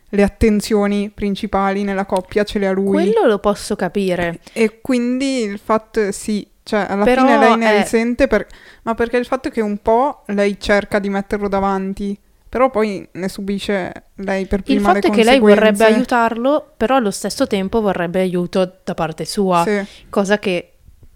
le 0.10 0.24
attenzioni 0.24 1.12
principali 1.14 1.84
nella 1.84 2.06
coppia 2.06 2.44
ce 2.44 2.60
le 2.60 2.68
ha 2.68 2.72
lui. 2.72 2.92
Quello 2.92 3.26
lo 3.26 3.40
posso 3.40 3.76
capire. 3.76 4.40
E 4.54 4.80
quindi 4.82 5.42
il 5.44 5.60
fatto 5.60 6.12
sì, 6.12 6.48
cioè 6.68 6.86
alla 6.90 7.06
Però 7.06 7.22
fine 7.26 7.38
lei 7.38 7.56
ne 7.56 7.72
è- 7.78 7.82
risente, 7.82 8.28
per- 8.28 8.46
ma 8.84 8.94
perché 8.94 9.16
il 9.18 9.26
fatto 9.26 9.48
è 9.48 9.52
che 9.52 9.62
un 9.62 9.78
po' 9.78 10.24
lei 10.28 10.60
cerca 10.60 11.00
di 11.00 11.08
metterlo 11.10 11.48
davanti, 11.48 12.20
però 12.50 12.70
poi 12.70 13.08
ne 13.14 13.30
subisce 13.30 13.92
lei 14.16 14.46
per 14.48 14.60
Il 14.60 14.66
prima 14.66 14.92
fatto 14.94 15.08
le 15.08 15.14
è 15.14 15.16
che 15.16 15.24
lei 15.24 15.40
vorrebbe 15.40 15.86
aiutarlo, 15.86 16.74
però 16.76 16.96
allo 16.98 17.12
stesso 17.12 17.48
tempo 17.48 17.80
vorrebbe 17.82 18.20
aiuto 18.20 18.80
da 18.84 18.94
parte 18.94 19.24
sua, 19.26 19.64
Sì, 19.66 19.82
cosa 20.10 20.38
che 20.40 20.74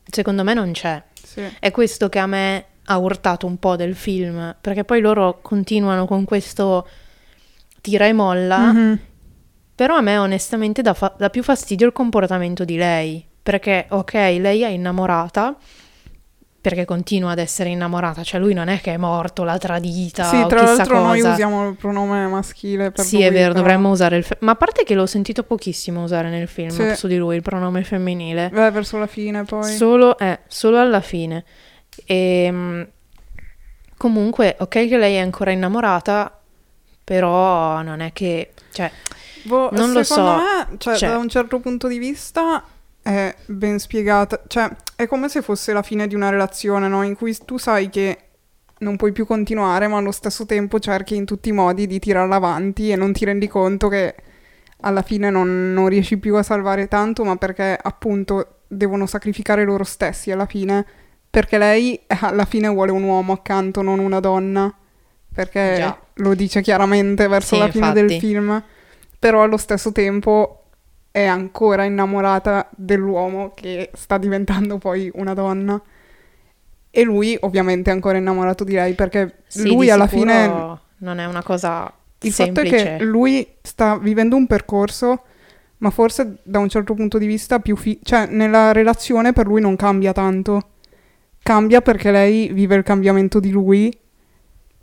secondo 0.09 0.43
me 0.43 0.53
non 0.53 0.71
c'è. 0.71 1.01
sì. 1.21 1.41
È 1.59 1.69
questo 1.71 2.07
che 2.09 2.19
a 2.19 2.27
me 2.27 2.65
ha 2.85 2.97
urtato 2.97 3.45
un 3.45 3.57
po' 3.57 3.75
del 3.75 3.95
film, 3.95 4.55
perché 4.59 4.83
poi 4.85 5.01
loro 5.01 5.39
continuano 5.41 6.05
con 6.05 6.23
questo 6.25 6.87
tira 7.81 8.05
e 8.05 8.13
molla, 8.13 8.71
Mhm. 8.71 8.99
però 9.75 9.95
a 9.95 10.01
me 10.01 10.17
onestamente 10.17 10.81
dà, 10.81 10.93
fa- 10.93 11.13
dà 11.17 11.29
più 11.29 11.43
fastidio 11.43 11.87
il 11.87 11.93
comportamento 11.93 12.63
di 12.65 12.75
lei, 12.77 13.25
perché 13.43 13.85
ok, 13.89 14.13
lei 14.13 14.61
è 14.61 14.67
innamorata, 14.67 15.55
perché 16.61 16.85
continua 16.85 17.31
ad 17.31 17.39
essere 17.39 17.69
innamorata, 17.69 18.21
cioè 18.23 18.39
lui 18.39 18.53
non 18.53 18.67
è 18.67 18.79
che 18.81 18.93
è 18.93 18.97
morto, 18.97 19.43
l'ha 19.43 19.57
tradita 19.57 20.25
Sì, 20.25 20.45
tra 20.47 20.61
l'altro 20.61 21.01
noi 21.01 21.19
cosa. 21.19 21.31
usiamo 21.31 21.67
il 21.69 21.75
pronome 21.75 22.27
maschile 22.27 22.91
per 22.91 23.03
Sì, 23.03 23.15
lui, 23.15 23.25
è 23.25 23.31
vero, 23.31 23.47
però- 23.53 23.61
dovremmo 23.63 23.89
usare 23.89 24.17
il... 24.17 24.23
fe- 24.23 24.37
Ma 24.41 24.51
a 24.51 24.55
parte 24.55 24.83
che 24.83 24.93
l'ho 24.93 25.07
sentito 25.07 25.41
pochissimo 25.41 26.03
usare 26.03 26.29
nel 26.29 26.47
film 26.47 26.69
Sì. 26.69 26.95
su 26.95 27.07
di 27.07 27.17
lui, 27.17 27.35
il 27.35 27.41
pronome 27.41 27.83
femminile. 27.83 28.49
Beh, 28.53 28.69
verso 28.69 28.99
la 28.99 29.07
fine 29.07 29.43
poi. 29.43 29.73
Solo, 29.75 30.15
eh, 30.19 30.41
solo 30.47 30.79
alla 30.79 31.01
fine. 31.01 31.43
E, 32.05 32.87
comunque, 33.97 34.55
ok 34.59 34.69
che 34.87 34.97
lei 34.97 35.15
è 35.15 35.19
ancora 35.19 35.51
innamorata, 35.51 36.39
però 37.03 37.81
non 37.81 38.01
è 38.01 38.11
che... 38.13 38.53
Cioè, 38.71 38.91
Boh, 39.43 39.69
non 39.71 39.91
lo 39.91 40.03
secondo 40.03 40.31
so, 40.31 40.37
me, 40.37 40.77
cioè, 40.77 40.95
cioè- 40.95 41.09
da 41.09 41.17
un 41.17 41.27
certo 41.27 41.59
punto 41.59 41.87
di 41.87 41.97
vista 41.97 42.63
è 43.01 43.33
ben 43.47 43.79
spiegata, 43.79 44.43
cioè 44.47 44.69
è 44.95 45.07
come 45.07 45.29
se 45.29 45.41
fosse 45.41 45.73
la 45.73 45.81
fine 45.81 46.07
di 46.07 46.15
una 46.15 46.29
relazione, 46.29 46.87
no? 46.87 47.03
In 47.03 47.15
cui 47.15 47.35
tu 47.45 47.57
sai 47.57 47.89
che 47.89 48.17
non 48.79 48.95
puoi 48.95 49.11
più 49.11 49.25
continuare, 49.25 49.87
ma 49.87 49.97
allo 49.97 50.11
stesso 50.11 50.45
tempo 50.45 50.79
cerchi 50.79 51.15
in 51.15 51.25
tutti 51.25 51.49
i 51.49 51.53
modi 51.53 51.87
di 51.87 51.99
tirarla 51.99 52.35
avanti 52.35 52.91
e 52.91 52.95
non 52.95 53.13
ti 53.13 53.25
rendi 53.25 53.47
conto 53.47 53.87
che 53.87 54.15
alla 54.81 55.03
fine 55.03 55.29
non, 55.29 55.73
non 55.73 55.87
riesci 55.87 56.17
più 56.17 56.35
a 56.35 56.43
salvare 56.43 56.87
tanto, 56.87 57.23
ma 57.23 57.35
perché 57.35 57.77
appunto 57.79 58.61
devono 58.67 59.05
sacrificare 59.05 59.63
loro 59.63 59.83
stessi 59.83 60.31
alla 60.31 60.45
fine, 60.47 60.85
perché 61.29 61.57
lei 61.57 61.95
eh, 62.07 62.17
alla 62.21 62.45
fine 62.45 62.67
vuole 62.69 62.91
un 62.91 63.03
uomo 63.03 63.33
accanto, 63.33 63.81
non 63.83 63.99
una 63.99 64.19
donna, 64.19 64.73
perché 65.33 65.75
Già. 65.77 65.99
lo 66.15 66.33
dice 66.33 66.61
chiaramente 66.61 67.27
verso 67.27 67.55
Sì, 67.55 67.61
la 67.61 67.69
fine 67.69 67.91
del 67.93 68.09
infatti. 68.11 68.19
film, 68.19 68.63
però 69.19 69.43
allo 69.43 69.57
stesso 69.57 69.91
tempo 69.91 70.60
è 71.11 71.25
ancora 71.25 71.83
innamorata 71.83 72.69
dell'uomo 72.75 73.51
che 73.53 73.91
sta 73.93 74.17
diventando 74.17 74.77
poi 74.77 75.11
una 75.15 75.33
donna. 75.33 75.79
E 76.93 77.03
lui 77.03 77.37
ovviamente 77.41 77.89
è 77.89 77.93
ancora 77.93 78.17
innamorato 78.17 78.63
di 78.63 78.73
lei 78.73 78.93
perché 78.95 79.43
Sì, 79.47 79.67
lui 79.67 79.89
alla 79.89 80.07
fine 80.07 80.47
non 80.97 81.19
è 81.19 81.25
una 81.25 81.43
cosa 81.43 81.91
il 82.21 82.33
semplice. 82.33 82.77
fatto 82.77 82.89
è 82.93 82.97
che 82.97 83.03
lui 83.03 83.47
sta 83.61 83.97
vivendo 83.97 84.35
un 84.35 84.45
percorso, 84.47 85.23
ma 85.77 85.89
forse 85.89 86.37
da 86.43 86.59
un 86.59 86.69
certo 86.69 86.93
punto 86.93 87.17
di 87.17 87.25
vista 87.25 87.59
più... 87.59 87.75
fi- 87.75 87.99
cioè, 88.03 88.27
nella 88.27 88.71
relazione 88.71 89.33
per 89.33 89.47
lui 89.47 89.61
non 89.61 89.75
cambia 89.75 90.11
tanto. 90.13 90.69
Cambia 91.43 91.81
perché 91.81 92.11
lei 92.11 92.49
vive 92.53 92.75
il 92.75 92.83
cambiamento 92.83 93.39
di 93.39 93.51
lui. 93.51 93.97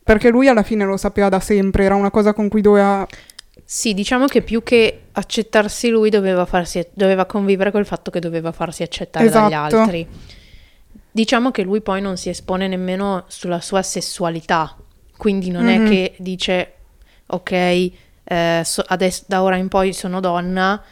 Perché 0.02 0.30
lui 0.30 0.48
alla 0.48 0.62
fine 0.62 0.84
lo 0.84 0.96
sapeva 0.96 1.28
da 1.28 1.40
sempre, 1.40 1.84
era 1.84 1.94
una 1.94 2.10
cosa 2.10 2.32
con 2.32 2.48
cui 2.48 2.60
doveva... 2.62 3.06
Sì, 3.70 3.92
diciamo 3.92 4.24
che 4.24 4.40
più 4.40 4.62
che 4.62 5.08
accettarsi 5.12 5.90
lui 5.90 6.08
doveva, 6.08 6.46
farsi, 6.46 6.86
doveva 6.94 7.26
convivere 7.26 7.70
col 7.70 7.84
fatto 7.84 8.10
che 8.10 8.18
doveva 8.18 8.50
farsi 8.50 8.82
accettare 8.82 9.28
dagli 9.28 9.52
Esatto. 9.52 9.76
altri. 9.76 10.08
Diciamo 11.10 11.50
che 11.50 11.62
lui 11.64 11.82
poi 11.82 12.00
non 12.00 12.16
si 12.16 12.30
espone 12.30 12.66
nemmeno 12.66 13.24
sulla 13.28 13.60
sua 13.60 13.82
sessualità, 13.82 14.74
quindi 15.18 15.50
non 15.50 15.64
Mhm. 15.66 15.68
è 15.86 15.88
che 15.88 16.14
dice 16.16 16.72
ok, 17.26 17.52
eh, 18.24 18.62
so- 18.64 18.84
adesso, 18.86 19.24
da 19.26 19.42
ora 19.42 19.56
in 19.56 19.68
poi 19.68 19.92
sono 19.92 20.20
donna, 20.20 20.82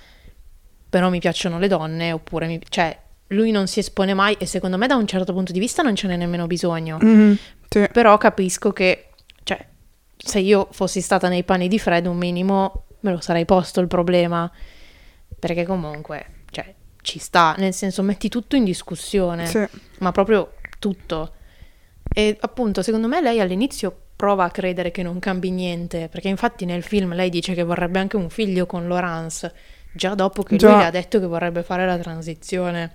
però 0.91 1.09
mi 1.09 1.19
piacciono 1.19 1.59
le 1.59 1.69
donne, 1.69 2.13
oppure 2.13 2.47
mi... 2.47 2.61
cioè 2.69 2.95
lui 3.29 3.53
non 3.53 3.67
si 3.69 3.79
espone 3.79 4.13
mai 4.13 4.37
e 4.39 4.45
secondo 4.45 4.77
me 4.77 4.87
da 4.87 4.97
un 4.97 5.07
certo 5.07 5.33
punto 5.33 5.51
di 5.51 5.59
vista 5.59 5.83
non 5.83 5.97
ce 5.97 6.09
n'è 6.09 6.17
nemmeno 6.17 6.47
bisogno. 6.47 6.99
Mhm, 7.01 7.39
sì. 7.71 7.89
Però 7.91 8.19
capisco 8.19 8.71
che, 8.73 9.07
se 10.27 10.41
io 10.41 10.69
fossi 10.73 11.01
stata 11.01 11.29
nei 11.29 11.45
panni 11.45 11.69
di 11.69 11.79
Fred, 11.79 12.07
un 12.07 12.17
minimo 12.17 12.85
me 13.01 13.13
lo 13.13 13.21
sarei 13.21 13.45
posto 13.45 13.81
il 13.81 13.87
problema. 13.87 14.51
Perché 15.39 15.65
comunque, 15.65 16.45
cioè, 16.51 16.75
ci 17.03 17.19
sta, 17.19 17.55
nel 17.59 17.73
senso, 17.73 18.03
metti 18.03 18.29
tutto 18.29 18.57
in 18.57 18.65
discussione, 18.65 19.47
sì. 19.47 19.65
ma 19.99 20.13
proprio 20.13 20.55
tutto. 20.79 21.33
E 22.13 22.37
appunto, 22.41 22.83
secondo 22.83 23.07
me 23.07 23.21
lei 23.21 23.41
all'inizio 23.41 23.95
prova 24.17 24.45
a 24.45 24.51
credere 24.51 24.91
che 24.91 25.03
non 25.03 25.19
cambi 25.19 25.51
niente, 25.51 26.09
perché 26.09 26.29
infatti 26.29 26.65
nel 26.65 26.83
film 26.83 27.15
lei 27.15 27.31
dice 27.31 27.55
che 27.55 27.63
vorrebbe 27.63 27.99
anche 27.99 28.17
un 28.17 28.31
figlio 28.31 28.67
con 28.67 28.89
Laurence, 28.89 29.53
già 29.93 30.15
dopo 30.15 30.43
che 30.43 30.57
Già. 30.57 30.71
lui 30.71 30.79
le 30.79 30.85
ha 30.87 30.91
detto 30.91 31.21
che 31.21 31.27
vorrebbe 31.27 31.63
fare 31.63 31.87
la 31.87 31.99
transizione. 31.99 32.93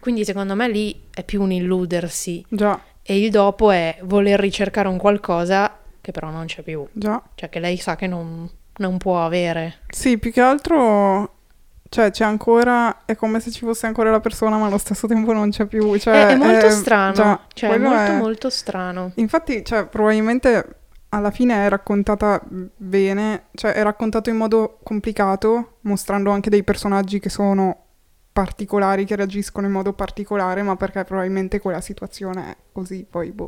Quindi 0.00 0.24
secondo 0.24 0.54
me 0.54 0.68
lì 0.68 1.04
è 1.12 1.24
più 1.24 1.42
un 1.42 1.52
illudersi 1.52 2.44
Già, 2.48 2.78
e 3.02 3.18
il 3.18 3.30
dopo 3.30 3.70
è 3.70 3.98
voler 4.02 4.38
ricercare 4.40 4.88
un 4.88 4.98
qualcosa 4.98 5.78
che 6.04 6.12
però 6.12 6.28
non 6.28 6.44
c'è 6.44 6.60
più, 6.60 6.86
già. 6.92 7.22
cioè 7.34 7.48
che 7.48 7.60
lei 7.60 7.78
sa 7.78 7.96
che 7.96 8.06
non, 8.06 8.46
non 8.76 8.98
può 8.98 9.24
avere. 9.24 9.78
Sì, 9.88 10.18
più 10.18 10.30
che 10.30 10.42
altro... 10.42 11.32
Cioè, 11.88 12.10
c'è 12.10 12.24
ancora... 12.24 13.06
È 13.06 13.14
come 13.14 13.40
se 13.40 13.50
ci 13.50 13.64
fosse 13.64 13.86
ancora 13.86 14.10
la 14.10 14.20
persona, 14.20 14.58
ma 14.58 14.66
allo 14.66 14.78
stesso 14.78 15.06
tempo 15.06 15.32
non 15.32 15.48
c'è 15.48 15.64
più. 15.64 15.96
Cioè, 15.96 16.26
è, 16.26 16.32
è 16.32 16.36
molto 16.36 16.66
eh, 16.66 16.70
strano, 16.70 17.12
già, 17.12 17.40
cioè 17.54 17.70
è 17.70 17.78
molto 17.78 18.12
è- 18.12 18.16
molto 18.18 18.50
strano. 18.50 19.12
Infatti, 19.14 19.64
cioè, 19.64 19.86
probabilmente 19.86 20.80
alla 21.10 21.30
fine 21.30 21.64
è 21.64 21.68
raccontata 21.68 22.42
bene, 22.76 23.44
cioè 23.54 23.72
è 23.72 23.82
raccontato 23.82 24.28
in 24.28 24.36
modo 24.36 24.80
complicato, 24.82 25.78
mostrando 25.82 26.30
anche 26.30 26.50
dei 26.50 26.64
personaggi 26.64 27.20
che 27.20 27.30
sono 27.30 27.78
particolari, 28.32 29.04
che 29.04 29.14
reagiscono 29.14 29.68
in 29.68 29.72
modo 29.72 29.92
particolare, 29.92 30.62
ma 30.62 30.74
perché 30.74 31.04
probabilmente 31.04 31.60
quella 31.60 31.80
situazione 31.80 32.50
è 32.50 32.56
così, 32.72 33.06
poi 33.08 33.30
boh. 33.30 33.46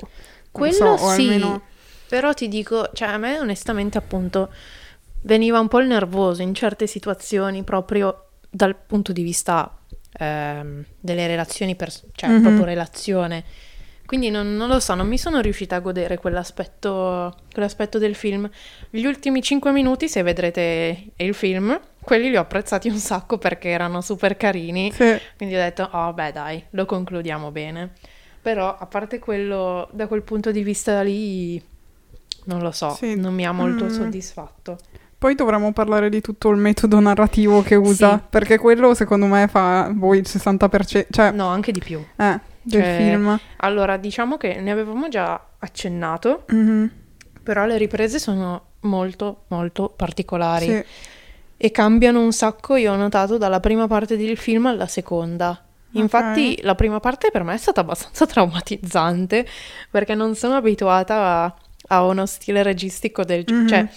Quello 0.53 0.97
so, 0.97 1.09
sì, 1.09 1.23
almeno... 1.23 1.63
però 2.17 2.33
ti 2.33 2.49
dico, 2.49 2.89
cioè 2.95 3.09
a 3.09 3.19
me 3.19 3.39
onestamente 3.39 3.99
appunto 3.99 4.51
veniva 5.25 5.61
un 5.61 5.69
po' 5.69 5.81
il 5.81 5.87
nervoso 5.87 6.41
in 6.41 6.55
certe 6.55 6.87
situazioni 6.87 7.63
proprio 7.63 8.29
dal 8.49 8.75
punto 8.75 9.13
di 9.13 9.23
vista 9.23 9.77
ehm, 10.19 10.83
delle 10.99 11.27
relazioni, 11.27 11.77
pers- 11.77 12.07
cioè 12.15 12.31
Mhm. 12.31 12.41
proprio 12.41 12.65
relazione. 12.65 13.45
Quindi 14.07 14.31
non, 14.31 14.57
non 14.57 14.69
lo 14.69 14.81
so, 14.81 14.95
non 14.95 15.07
mi 15.09 15.19
sono 15.19 15.41
riuscita 15.41 15.77
a 15.77 15.81
godere 15.81 16.17
quell'aspetto, 16.17 17.37
quell'aspetto 17.53 17.99
del 17.99 18.15
film. 18.15 18.49
Gli 18.89 19.05
ultimi 19.05 19.43
5 19.43 19.73
minuti, 19.73 20.09
se 20.09 20.23
vedrete 20.23 21.09
il 21.17 21.35
film, 21.35 21.79
quelli 22.01 22.31
li 22.31 22.37
ho 22.39 22.41
apprezzati 22.41 22.89
un 22.89 22.97
sacco 22.97 23.37
perché 23.37 23.69
erano 23.69 24.01
super 24.01 24.39
carini. 24.39 24.91
Sì, 24.91 25.19
Quindi 25.37 25.55
ho 25.55 25.59
detto, 25.59 25.87
oh 25.93 26.15
beh 26.15 26.33
dai, 26.33 26.65
lo 26.71 26.87
concludiamo 26.87 27.51
bene. 27.51 27.93
Però 28.41 28.75
a 28.75 28.87
parte 28.87 29.19
quello, 29.19 29.89
da 29.93 30.07
quel 30.07 30.23
punto 30.23 30.51
di 30.53 30.63
vista 30.63 31.03
lì, 31.03 31.61
non 32.45 32.61
lo 32.61 32.71
so, 32.71 32.91
Sì. 32.91 33.15
non 33.17 33.35
mi 33.35 33.45
ha 33.47 33.53
molto 33.53 33.87
Mm. 33.87 33.89
soddisfatto. 33.89 34.79
poi 35.19 35.35
dovremmo 35.35 35.73
parlare 35.73 36.09
di 36.11 36.21
tutto 36.21 36.51
il 36.51 36.59
metodo 36.59 37.01
narrativo 37.01 37.63
che 37.63 37.75
usa, 37.75 38.17
Sì. 38.19 38.23
perché 38.29 38.59
quello 38.59 38.95
secondo 38.95 39.27
me 39.27 39.49
fa 39.49 39.91
voi 39.95 40.19
il 40.19 40.27
60%, 40.29 41.07
cioè, 41.11 41.31
No, 41.33 41.47
anche 41.49 41.73
di 41.73 41.81
più. 41.81 41.99
eh, 42.17 42.39
del 42.63 42.83
Cioè, 42.83 42.97
film. 42.99 43.41
Allora, 43.59 43.97
diciamo 43.97 44.37
che 44.37 44.61
ne 44.61 44.71
avevamo 44.71 45.09
già 45.09 45.41
accennato, 45.59 46.45
Mhm, 46.51 46.91
però 47.43 47.65
le 47.65 47.79
riprese 47.79 48.19
sono 48.19 48.63
molto, 48.81 49.45
molto 49.49 49.89
particolari 49.89 50.67
Sì, 50.67 50.85
e 51.57 51.71
cambiano 51.71 52.21
un 52.21 52.33
sacco, 52.33 52.77
io 52.77 52.93
ho 52.93 52.97
notato, 52.97 53.39
dalla 53.39 53.59
prima 53.61 53.87
parte 53.87 54.17
del 54.19 54.37
film 54.37 54.67
alla 54.67 54.87
seconda. 54.87 55.61
Infatti, 55.93 56.59
la 56.63 56.75
prima 56.75 57.01
parte 57.01 57.31
per 57.31 57.43
me 57.43 57.55
è 57.55 57.57
stata 57.57 57.81
abbastanza 57.81 58.27
traumatizzante 58.27 59.47
perché 59.91 60.15
non 60.15 60.35
sono 60.35 60.57
abituata 60.57 61.43
a, 61.45 61.55
a 61.89 62.05
uno 62.05 62.27
stile 62.27 62.63
registico 62.63 63.25
del 63.25 63.45
Mhm. 63.49 63.69
cioè 63.69 63.89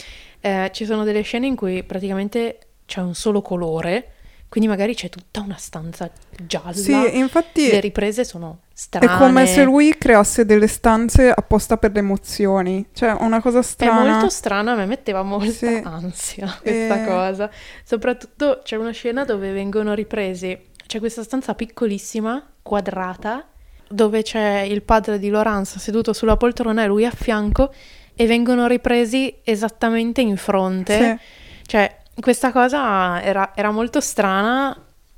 eh, 0.42 0.70
ci 0.74 0.86
sono 0.86 1.04
delle 1.04 1.22
scene 1.22 1.48
in 1.48 1.56
cui 1.56 1.84
praticamente 1.84 2.60
c'è 2.86 3.02
un 3.02 3.14
solo 3.14 3.42
colore, 3.42 4.12
quindi 4.48 4.70
magari 4.70 4.96
c'è 4.96 5.10
tutta 5.10 5.42
una 5.42 5.58
stanza 5.58 6.10
gialla. 6.42 6.72
sì, 6.74 7.18
infatti... 7.18 7.70
Le 7.70 7.80
riprese 7.82 8.24
sono 8.24 8.62
strane. 8.74 9.06
È 9.14 9.18
come 9.18 9.46
se 9.46 9.64
lui 9.64 9.96
creasse 9.98 10.46
delle 10.46 10.66
stanze 10.68 11.30
apposta 11.30 11.78
per 11.78 11.92
le 11.92 12.00
emozioni. 12.00 12.88
Cioè, 12.94 13.12
una 13.20 13.42
cosa 13.42 13.60
È 13.60 13.64
strana. 13.64 14.10
molto 14.12 14.30
strano, 14.30 14.72
a 14.72 14.76
me 14.76 14.86
metteva 14.88 15.22
molta 15.22 15.52
Sì. 15.52 15.82
ansia 15.84 16.48
questa 16.64 17.04
Eh. 17.04 17.06
cosa. 17.06 17.52
Soprattutto 17.84 18.62
c'è 18.64 18.78
una 18.78 18.92
scena 18.92 19.24
dove 19.26 19.52
vengono 19.52 19.94
ripresi, 19.94 20.58
c'è 20.88 20.98
questa 21.00 21.22
stanza 21.22 21.54
piccolissima, 21.54 22.44
quadrata, 22.64 23.46
dove 23.90 24.22
c'è 24.22 24.62
il 24.62 24.82
padre 24.84 25.20
di 25.20 25.30
Laurence 25.30 25.80
seduto 25.80 26.14
sulla 26.14 26.38
poltrona 26.38 26.84
e 26.84 26.88
lui 26.88 27.06
a 27.06 27.12
fianco 27.12 27.74
e 28.16 28.26
vengono 28.28 28.68
ripresi 28.68 29.36
esattamente 29.44 30.22
in 30.22 30.38
fronte. 30.38 31.20
Sì. 31.20 31.66
Cioè, 31.68 31.98
questa 32.20 32.52
cosa 32.52 33.22
era, 33.22 33.52
era 33.56 33.72
molto 33.72 34.00
strana, 34.02 34.78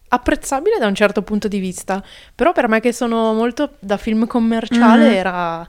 apprezzabile 0.10 0.78
da 0.78 0.88
un 0.88 0.96
certo 0.96 1.22
punto 1.22 1.48
di 1.48 1.60
vista, 1.60 2.04
però 2.36 2.52
per 2.52 2.68
me 2.68 2.80
che 2.80 2.92
sono 2.94 3.34
molto 3.34 3.76
da 3.80 3.98
film 3.98 4.28
commerciale 4.28 5.08
Mhm. 5.10 5.14
era... 5.16 5.68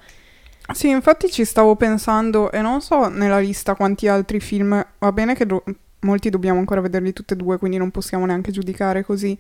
Sì, 0.72 0.88
infatti 0.88 1.30
ci 1.30 1.44
stavo 1.44 1.74
pensando 1.76 2.50
e 2.50 2.60
non 2.60 2.80
so 2.80 3.08
nella 3.08 3.38
lista 3.40 3.74
quanti 3.74 4.08
altri 4.08 4.40
film, 4.40 4.84
va 4.98 5.12
bene 5.12 5.34
che 5.34 5.44
do- 5.44 5.64
molti 6.00 6.30
dobbiamo 6.30 6.58
ancora 6.60 6.80
vederli 6.80 7.12
tutti 7.12 7.32
e 7.34 7.36
due, 7.36 7.58
quindi 7.58 7.76
non 7.78 7.90
possiamo 7.90 8.26
neanche 8.26 8.52
giudicare 8.52 9.04
così. 9.04 9.38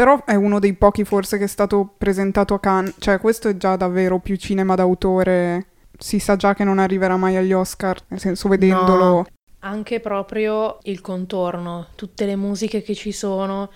Però 0.00 0.24
è 0.24 0.34
uno 0.34 0.60
dei 0.60 0.72
pochi 0.72 1.04
forse 1.04 1.36
che 1.36 1.44
è 1.44 1.46
stato 1.46 1.92
presentato 1.98 2.54
a 2.54 2.58
Cannes, 2.58 2.94
cioè 3.00 3.18
questo 3.20 3.50
è 3.50 3.58
già 3.58 3.76
davvero 3.76 4.18
più 4.18 4.36
cinema 4.36 4.74
d'autore. 4.74 5.66
Si 5.98 6.18
sa 6.18 6.36
già 6.36 6.54
che 6.54 6.64
non 6.64 6.78
arriverà 6.78 7.18
mai 7.18 7.36
agli 7.36 7.52
Oscar, 7.52 8.00
nel 8.08 8.18
senso 8.18 8.48
vedendolo. 8.48 9.04
No. 9.04 9.26
Anche 9.58 10.00
proprio 10.00 10.78
il 10.84 11.02
contorno, 11.02 11.88
tutte 11.96 12.24
le 12.24 12.34
musiche 12.34 12.80
che 12.80 12.94
ci 12.94 13.12
sono. 13.12 13.70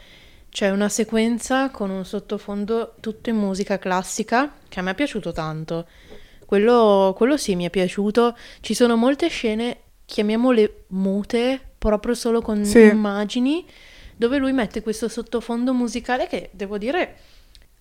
C'è 0.48 0.70
una 0.70 0.88
sequenza 0.88 1.68
con 1.68 1.90
un 1.90 2.06
sottofondo 2.06 2.94
tutto 3.00 3.28
in 3.28 3.36
musica 3.36 3.78
classica 3.78 4.50
che 4.66 4.80
a 4.80 4.82
me 4.82 4.92
è 4.92 4.94
piaciuto 4.94 5.30
tanto. 5.30 5.86
Quello, 6.46 7.12
quello 7.14 7.36
sì 7.36 7.54
mi 7.54 7.66
è 7.66 7.70
piaciuto. 7.70 8.34
Ci 8.60 8.72
sono 8.72 8.96
molte 8.96 9.28
scene, 9.28 9.78
chiamiamole 10.06 10.84
mute, 10.86 11.60
proprio 11.76 12.14
solo 12.14 12.40
con 12.40 12.64
Sì. 12.64 12.80
immagini, 12.80 13.66
dove 14.16 14.38
lui 14.38 14.52
mette 14.52 14.82
questo 14.82 15.08
sottofondo 15.08 15.72
musicale 15.72 16.26
che, 16.26 16.50
devo 16.52 16.78
dire, 16.78 17.16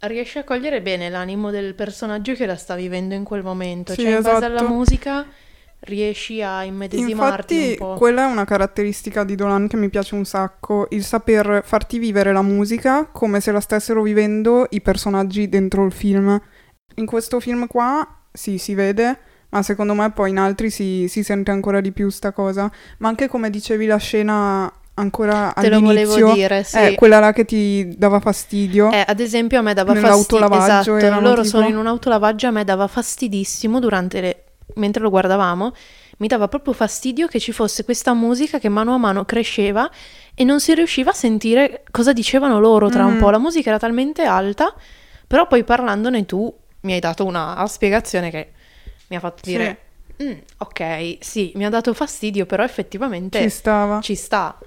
riesce 0.07 0.39
a 0.39 0.43
cogliere 0.43 0.81
bene 0.81 1.09
l'animo 1.09 1.49
del 1.51 1.75
personaggio 1.75 2.33
che 2.33 2.45
la 2.45 2.55
sta 2.55 2.75
vivendo 2.75 3.13
in 3.13 3.23
quel 3.23 3.43
momento. 3.43 3.93
Sì, 3.93 4.01
cioè, 4.01 4.15
in 4.15 4.21
base 4.21 4.45
alla 4.45 4.55
esatto. 4.55 4.73
musica 4.73 5.25
riesci 5.85 6.41
a 6.41 6.63
immedesimarti 6.63 7.55
Infatti, 7.55 7.81
un 7.81 7.87
po'. 7.89 7.95
quella 7.95 8.23
è 8.27 8.31
una 8.31 8.45
caratteristica 8.45 9.23
di 9.23 9.35
Dolan 9.35 9.67
che 9.67 9.75
mi 9.75 9.89
piace 9.89 10.15
un 10.15 10.25
sacco, 10.25 10.87
il 10.91 11.03
saper 11.03 11.61
farti 11.65 11.97
vivere 11.97 12.31
la 12.31 12.41
musica 12.41 13.05
come 13.05 13.41
se 13.41 13.51
la 13.51 13.59
stessero 13.59 14.01
vivendo 14.01 14.67
i 14.69 14.81
personaggi 14.81 15.49
dentro 15.49 15.85
il 15.85 15.91
film. 15.91 16.41
In 16.95 17.05
questo 17.05 17.39
film 17.39 17.67
qua, 17.67 18.07
sì, 18.31 18.57
si 18.57 18.75
vede, 18.75 19.19
ma 19.49 19.61
secondo 19.61 19.93
me 19.93 20.09
poi 20.11 20.29
in 20.29 20.37
altri 20.37 20.69
si, 20.69 21.07
si 21.09 21.23
sente 21.23 21.51
ancora 21.51 21.81
di 21.81 21.91
più 21.91 22.09
sta 22.09 22.31
cosa. 22.31 22.71
Ma 22.99 23.09
anche 23.09 23.27
come 23.27 23.49
dicevi 23.49 23.85
la 23.85 23.97
scena 23.97 24.71
ancora 24.95 25.51
Te 25.55 25.69
lo 25.69 25.77
all'inizio. 25.77 26.07
volevo 26.07 26.33
dire, 26.33 26.63
sì. 26.63 26.77
Eh, 26.77 26.95
quella 26.95 27.19
là 27.19 27.33
che 27.33 27.45
ti 27.45 27.95
dava 27.97 28.19
fastidio. 28.19 28.91
Eh, 28.91 29.03
ad 29.07 29.19
esempio 29.19 29.59
a 29.59 29.61
me 29.61 29.73
dava 29.73 29.93
fastidio. 29.95 30.51
Esatto, 30.53 30.91
loro 31.19 31.41
tipo- 31.41 31.43
sono 31.43 31.67
in 31.67 31.77
un 31.77 31.87
autolavaggio, 31.87 32.47
a 32.47 32.51
me 32.51 32.63
dava 32.63 32.87
fastidissimo 32.87 33.79
durante 33.79 34.21
le... 34.21 34.43
mentre 34.75 35.01
lo 35.01 35.09
guardavamo, 35.09 35.73
mi 36.17 36.27
dava 36.27 36.47
proprio 36.47 36.73
fastidio 36.73 37.27
che 37.27 37.39
ci 37.39 37.51
fosse 37.51 37.83
questa 37.83 38.13
musica 38.13 38.59
che 38.59 38.69
mano 38.69 38.93
a 38.93 38.97
mano 38.97 39.25
cresceva 39.25 39.89
e 40.35 40.43
non 40.43 40.59
si 40.59 40.73
riusciva 40.73 41.11
a 41.11 41.13
sentire 41.13 41.83
cosa 41.91 42.13
dicevano 42.13 42.59
loro 42.59 42.89
tra 42.89 43.05
un 43.05 43.13
Mhm. 43.13 43.19
po'. 43.19 43.29
La 43.29 43.39
musica 43.39 43.69
era 43.69 43.79
talmente 43.79 44.23
alta, 44.23 44.73
però 45.27 45.47
poi 45.47 45.63
parlandone 45.63 46.25
tu 46.25 46.53
mi 46.81 46.93
hai 46.93 46.99
dato 46.99 47.25
una 47.25 47.63
spiegazione 47.67 48.29
che 48.29 48.51
mi 49.07 49.15
ha 49.15 49.19
fatto 49.19 49.41
Sì, 49.43 49.49
dire, 49.51 49.77
"Mm, 50.21 50.31
ok, 50.59 51.17
sì, 51.19 51.51
mi 51.55 51.65
ha 51.65 51.69
dato 51.69 51.93
fastidio, 51.93 52.45
però 52.45 52.63
effettivamente 52.63 53.39
ci 53.41 53.49
stava. 53.49 53.99
ci 54.01 54.15
sta. 54.15 54.57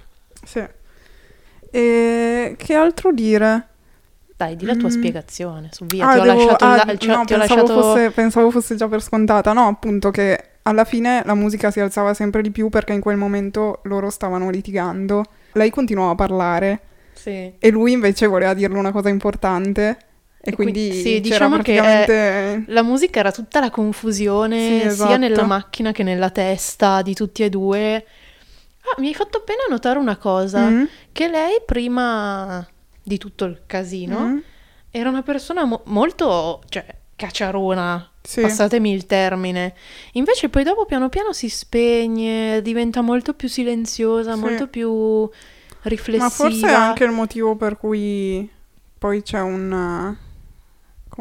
Sì. 0.47 0.65
E 1.71 2.55
che 2.57 2.75
altro 2.75 3.13
dire? 3.13 3.69
Dai, 4.37 4.55
di 4.55 4.67
la 4.67 4.75
tua 4.77 4.89
Mm. 4.89 4.93
spiegazione, 4.93 5.69
su 5.73 5.87
via, 5.87 6.07
Ah, 6.09 6.13
ti 6.15 6.19
ho 6.19 6.23
devo- 6.23 6.35
lasciato, 6.43 6.65
ah, 6.65 6.77
la- 6.77 6.97
cioè, 6.97 7.15
no, 7.17 7.25
pensavo, 7.25 7.37
lasciato... 7.39 7.67
fosse, 7.81 8.11
pensavo 8.11 8.51
fosse 8.51 8.75
già 8.77 8.87
per 8.89 9.03
scontata. 9.03 9.53
No, 9.55 9.67
appunto 9.67 10.11
che 10.11 10.45
alla 10.63 10.85
fine 10.85 11.23
la 11.25 11.35
musica 11.35 11.71
si 11.71 11.81
alzava 11.81 12.13
sempre 12.13 12.43
di 12.43 12.51
più 12.51 12.69
perché 12.69 12.93
in 12.93 13.01
quel 13.01 13.17
momento 13.17 13.81
loro 13.85 14.11
stavano 14.11 14.51
litigando. 14.51 15.25
Lei 15.53 15.71
continuava 15.71 16.11
a 16.13 16.15
parlare 16.17 16.81
Sì. 17.15 17.53
e 17.59 17.71
lui 17.71 17.93
invece 17.93 18.27
voleva 18.27 18.53
dirle 18.53 18.79
una 18.79 18.93
cosa 18.93 19.09
importante. 19.09 19.97
E 20.39 20.51
E 20.51 20.55
qui- 20.55 20.71
quindi 20.71 20.93
sì, 20.93 21.21
diciamo 21.21 21.57
che, 21.59 21.77
praticamente... 21.81 22.65
La 22.73 22.83
musica 22.83 23.21
era 23.21 23.33
tutta 23.33 23.59
la 23.59 23.71
confusione, 23.71 24.59
Sì, 24.59 24.79
sia 24.81 24.91
esatto. 24.91 25.17
nella 25.17 25.45
macchina 25.45 25.93
che 25.93 26.03
nella 26.05 26.31
testa 26.31 27.01
di 27.03 27.15
tutti 27.15 27.43
e 27.43 27.49
due. 27.49 28.05
Ah, 28.89 29.01
mi 29.01 29.09
hai 29.09 29.15
fatto 29.15 29.39
appena 29.39 29.63
notare 29.69 29.99
una 29.99 30.17
cosa, 30.17 30.69
Mm, 30.69 30.85
che 31.13 31.29
lei 31.29 31.61
prima 31.65 32.67
di 33.03 33.19
tutto 33.19 33.45
il 33.45 33.63
casino 33.67 34.21
mm, 34.21 34.39
era 34.91 35.09
una 35.09 35.23
persona 35.23 35.65
mo- 35.65 35.83
molto, 35.87 36.63
cioè, 36.69 36.85
cacciarona, 37.17 38.11
sì. 38.23 38.43
passatemi 38.43 38.93
il 38.93 39.07
termine. 39.07 39.75
Invece 40.13 40.49
poi 40.49 40.63
dopo 40.65 40.85
piano 40.85 41.09
piano 41.09 41.33
si 41.33 41.49
spegne, 41.49 42.61
diventa 42.63 43.01
molto 43.01 43.35
più 43.35 43.49
silenziosa, 43.49 44.35
Sì. 44.35 44.39
molto 44.41 44.67
più 44.69 45.29
riflessiva. 45.83 46.25
Ma 46.25 46.31
forse 46.31 46.67
è 46.69 46.73
anche 46.73 47.05
il 47.05 47.11
motivo 47.11 47.57
per 47.57 47.77
cui 47.77 48.49
poi 48.99 49.23
c'è 49.23 49.41
un, 49.41 50.17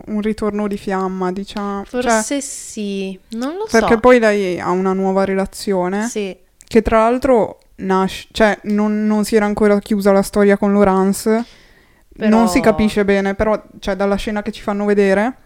un 0.05 0.21
ritorno 0.21 0.67
di 0.67 0.77
fiamma, 0.77 1.31
diciamo. 1.31 1.83
Cioè, 1.85 2.01
Forse 2.01 2.41
sì, 2.41 3.17
non 3.29 3.55
lo 3.55 3.65
so. 3.67 3.79
perché 3.79 3.99
poi 3.99 4.19
lei 4.19 4.59
ha 4.59 4.69
una 4.71 4.93
nuova 4.93 5.23
relazione 5.25 6.07
Sì, 6.07 6.35
che 6.67 6.81
tra 6.81 6.99
l'altro 6.99 7.59
nasce, 7.77 8.27
cioè 8.31 8.57
non, 8.63 9.05
non 9.05 9.23
si 9.25 9.35
era 9.35 9.45
ancora 9.45 9.77
chiusa 9.79 10.11
la 10.11 10.21
storia 10.21 10.57
con 10.57 10.71
Laurence, 10.73 11.45
Però- 12.15 12.29
non 12.29 12.47
si 12.47 12.59
capisce 12.61 13.03
bene, 13.05 13.35
però 13.35 13.61
cioè, 13.79 13.95
dalla 13.95 14.15
scena 14.15 14.41
che 14.41 14.51
ci 14.51 14.61
fanno 14.61 14.85
vedere 14.85 15.37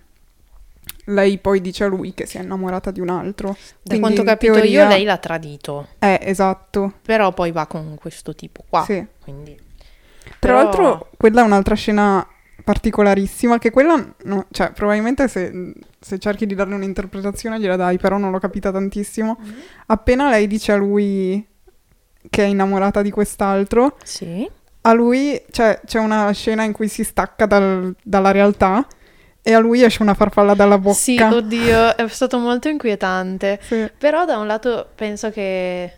lei 1.06 1.40
poi 1.40 1.60
dice 1.60 1.86
a 1.86 1.88
lui 1.88 2.14
che 2.14 2.28
si 2.28 2.38
è 2.38 2.42
innamorata 2.42 2.92
di 2.92 3.00
un 3.00 3.10
altro. 3.10 3.50
da 3.50 3.56
Quindi 3.84 4.00
quanto 4.00 4.22
ho 4.22 4.24
capito 4.26 4.54
teoria- 4.54 4.84
io 4.84 4.88
lei 4.88 5.04
l'ha 5.04 5.18
tradito, 5.18 5.88
Eh, 6.00 6.20
esatto. 6.22 6.94
però 7.02 7.34
poi 7.34 7.52
va 7.52 7.66
con 7.66 7.96
questo 8.00 8.36
tipo 8.36 8.64
qua, 8.70 8.84
Sì. 8.84 9.04
quindi... 9.22 9.56
Tra 10.24 10.38
Però- 10.40 10.56
l'altro, 10.64 11.10
quella 11.18 11.42
è 11.42 11.46
un'altra 11.46 11.74
scena 11.74 12.26
particolarissima, 12.70 13.58
che 13.58 13.72
quella, 13.72 14.14
no, 14.26 14.46
cioè, 14.52 14.72
probabilmente 14.74 15.28
se, 15.28 15.74
se 16.00 16.20
cerchi 16.20 16.46
di 16.46 16.54
darle 16.54 16.76
un'interpretazione 16.76 17.60
gliela 17.60 17.76
dai, 17.76 17.98
però 17.98 18.20
non 18.20 18.30
l'ho 18.30 18.38
capita 18.38 18.72
tantissimo. 18.72 19.40
Mm-hmm. 19.42 19.60
Appena 19.88 20.30
lei 20.30 20.46
dice 20.46 20.74
a 20.74 20.76
lui 20.76 21.44
che 22.30 22.44
è 22.44 22.46
innamorata 22.46 23.02
di 23.02 23.10
quest'altro, 23.10 23.98
Sì, 24.04 24.48
a 24.82 24.94
lui, 24.94 25.42
cioè, 25.50 25.82
c'è 25.84 25.98
una 25.98 26.30
scena 26.32 26.62
in 26.62 26.72
cui 26.72 26.88
si 26.90 27.04
stacca 27.04 27.48
dal- 27.48 27.96
dalla 28.04 28.30
realtà 28.30 28.86
e 29.42 29.52
a 29.52 29.58
lui 29.58 29.82
esce 29.82 30.04
una 30.04 30.14
farfalla 30.14 30.54
dalla 30.54 30.78
bocca. 30.78 30.96
sì, 30.96 31.20
oddio, 31.20 31.98
è 31.98 32.08
stato 32.08 32.38
molto 32.38 32.70
inquietante. 32.70 33.60
Sì. 33.64 33.90
Però 33.98 34.26
da 34.26 34.38
un 34.38 34.46
lato 34.46 34.88
penso 34.94 35.32
che 35.32 35.92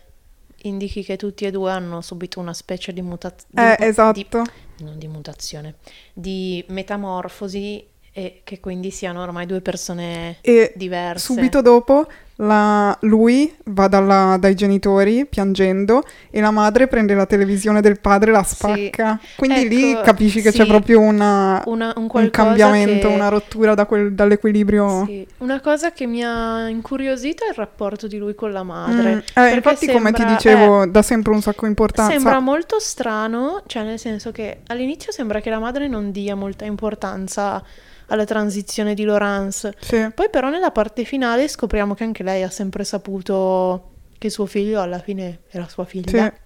indichi 0.62 1.04
che 1.04 1.16
tutti 1.16 1.44
e 1.44 1.50
due 1.50 1.70
hanno 1.70 2.00
subito 2.00 2.40
una 2.40 2.54
specie 2.54 2.94
di 2.94 3.02
mutazione. 3.02 3.76
Eh, 3.76 3.86
esatto. 3.88 4.42
Non 4.78 4.98
di 4.98 5.08
mutazione, 5.08 5.76
di 6.12 6.64
metamorfosi 6.68 7.86
e 8.12 8.40
che 8.44 8.60
quindi 8.60 8.90
siano 8.90 9.22
ormai 9.22 9.46
due 9.46 9.60
persone 9.60 10.36
E 10.42 10.72
diverse. 10.76 11.32
subito 11.32 11.62
dopo 11.62 12.06
la- 12.42 12.96
lui 13.02 13.52
va 13.66 13.86
dalla- 13.88 14.36
dai 14.38 14.54
genitori 14.54 15.26
piangendo 15.26 16.02
e 16.30 16.40
la 16.40 16.50
madre 16.50 16.88
prende 16.88 17.14
la 17.14 17.26
televisione 17.26 17.80
del 17.80 18.00
padre 18.00 18.30
e 18.30 18.32
la 18.32 18.42
spacca. 18.42 19.20
Quindi 19.36 19.68
lì 19.68 19.92
Ecco, 19.92 20.02
capisci 20.02 20.40
che 20.42 20.50
c'è 20.50 20.62
sì. 20.62 20.68
proprio 20.68 21.00
una- 21.00 21.62
Una- 21.66 21.92
un, 21.96 22.08
un 22.12 22.30
cambiamento, 22.30 23.08
che- 23.08 23.14
una 23.14 23.28
rottura 23.28 23.74
da 23.74 23.86
quel- 23.86 24.12
dall'equilibrio. 24.12 25.04
Sì, 25.06 25.26
una 25.38 25.60
cosa 25.60 25.92
che 25.92 26.06
mi 26.06 26.22
ha 26.24 26.68
incuriosito 26.68 27.44
è 27.44 27.48
il 27.48 27.54
rapporto 27.54 28.06
di 28.06 28.18
lui 28.18 28.34
con 28.34 28.50
la 28.52 28.62
madre. 28.62 29.14
Mm, 29.14 29.18
eh, 29.44 29.54
infatti, 29.54 29.86
come 29.86 30.10
ti 30.12 30.16
sembra- 30.18 30.34
dicevo, 30.36 30.86
dà 30.86 31.02
sempre 31.02 31.32
un 31.32 31.42
sacco 31.42 31.62
di 31.62 31.68
importanza. 31.68 32.12
Sembra 32.12 32.40
molto 32.40 32.78
strano, 32.80 33.62
cioè 33.66 33.84
nel 33.84 33.98
senso 33.98 34.32
che 34.32 34.60
all'inizio 34.66 35.12
sembra 35.12 35.40
che 35.40 35.50
la 35.50 35.58
madre 35.58 35.86
non 35.88 36.10
dia 36.10 36.34
molta 36.34 36.64
importanza 36.64 37.62
alla 38.08 38.24
transizione 38.24 38.92
di 38.92 39.04
Laurence. 39.04 39.72
Sì. 39.80 40.06
Poi 40.14 40.28
però 40.28 40.50
nella 40.50 40.70
parte 40.70 41.04
finale 41.04 41.48
scopriamo 41.48 41.94
che 41.94 42.04
anche 42.04 42.22
lei 42.22 42.31
ha 42.40 42.50
sempre 42.50 42.84
saputo 42.84 43.90
che 44.16 44.30
suo 44.30 44.46
figlio 44.46 44.80
alla 44.80 45.00
fine 45.00 45.40
era 45.50 45.68
sua 45.68 45.84
figlia. 45.84 46.32
Sì. 46.32 46.40